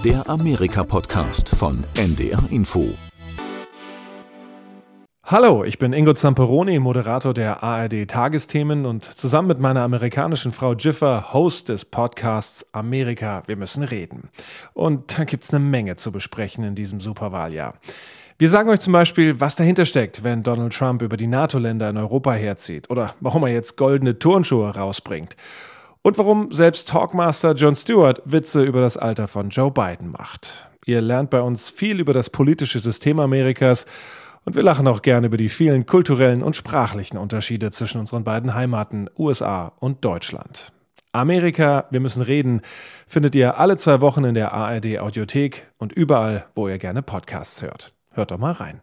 Der 0.05 0.29
Amerika-Podcast 0.29 1.49
von 1.51 1.85
NDR 1.95 2.43
Info. 2.51 2.95
Hallo, 5.29 5.65
ich 5.65 5.79
bin 5.79 5.93
Ingo 5.93 6.15
Zamperoni, 6.15 6.79
Moderator 6.79 7.35
der 7.35 7.61
ARD 7.61 8.07
Tagesthemen 8.07 8.87
und 8.87 9.03
zusammen 9.03 9.49
mit 9.49 9.59
meiner 9.59 9.81
amerikanischen 9.81 10.53
Frau 10.53 10.75
Jiffer 10.75 11.33
Host 11.33 11.69
des 11.69 11.85
Podcasts 11.85 12.65
Amerika, 12.73 13.43
wir 13.49 13.57
müssen 13.57 13.83
reden. 13.83 14.29
Und 14.73 15.19
da 15.19 15.25
gibt's 15.25 15.53
eine 15.53 15.65
Menge 15.65 15.97
zu 15.97 16.13
besprechen 16.13 16.63
in 16.63 16.77
diesem 16.77 17.01
Superwahljahr. 17.01 17.75
Wir 18.39 18.49
sagen 18.49 18.69
euch 18.69 18.79
zum 18.79 18.93
Beispiel, 18.93 19.41
was 19.41 19.57
dahinter 19.57 19.85
steckt, 19.85 20.23
wenn 20.23 20.45
Donald 20.45 20.73
Trump 20.73 21.03
über 21.03 21.17
die 21.17 21.27
NATO-Länder 21.27 21.91
in 21.91 21.97
Europa 21.97 22.33
herzieht 22.33 22.89
oder 22.89 23.17
warum 23.19 23.43
er 23.43 23.53
jetzt 23.53 23.77
goldene 23.77 24.21
Turnschuhe 24.21 24.77
rausbringt. 24.77 25.35
Und 26.03 26.19
warum 26.19 26.53
selbst 26.53 26.89
Talkmaster 26.89 27.55
Jon 27.55 27.75
Stewart 27.75 28.23
Witze 28.27 28.63
über 28.63 28.81
das 28.81 28.97
Alter 28.97 29.27
von 29.27 29.49
Joe 29.49 29.73
Biden 29.73 30.13
macht. 30.13 30.69
Ihr 30.85 31.01
lernt 31.01 31.31
bei 31.31 31.41
uns 31.41 31.69
viel 31.69 31.99
über 31.99 32.13
das 32.13 32.31
politische 32.31 32.79
System 32.79 33.19
Amerikas 33.19 33.87
und 34.47 34.55
wir 34.55 34.63
lachen 34.63 34.87
auch 34.87 35.03
gerne 35.03 35.27
über 35.27 35.37
die 35.37 35.49
vielen 35.49 35.85
kulturellen 35.85 36.43
und 36.43 36.57
sprachlichen 36.57 37.19
Unterschiede 37.19 37.73
zwischen 37.73 38.01
unseren 38.01 38.25
beiden 38.25 38.55
Heimaten 38.55 39.11
USA 39.19 39.73
und 39.81 40.05
Deutschland. 40.05 40.73
Amerika, 41.13 41.87
wir 41.91 42.01
müssen 42.01 42.23
reden, 42.23 42.63
findet 43.09 43.35
ihr 43.35 43.59
alle 43.59 43.77
zwei 43.77 44.01
Wochen 44.01 44.25
in 44.25 44.35
der 44.35 44.53
ARD 44.53 44.99
Audiothek 45.01 45.67
und 45.79 45.93
überall, 45.93 46.47
wo 46.55 46.69
ihr 46.69 46.79
gerne 46.79 47.03
Podcasts 47.03 47.61
hört. 47.61 47.93
Hört 48.13 48.31
doch 48.31 48.39
mal 48.39 48.53
rein. 48.53 48.83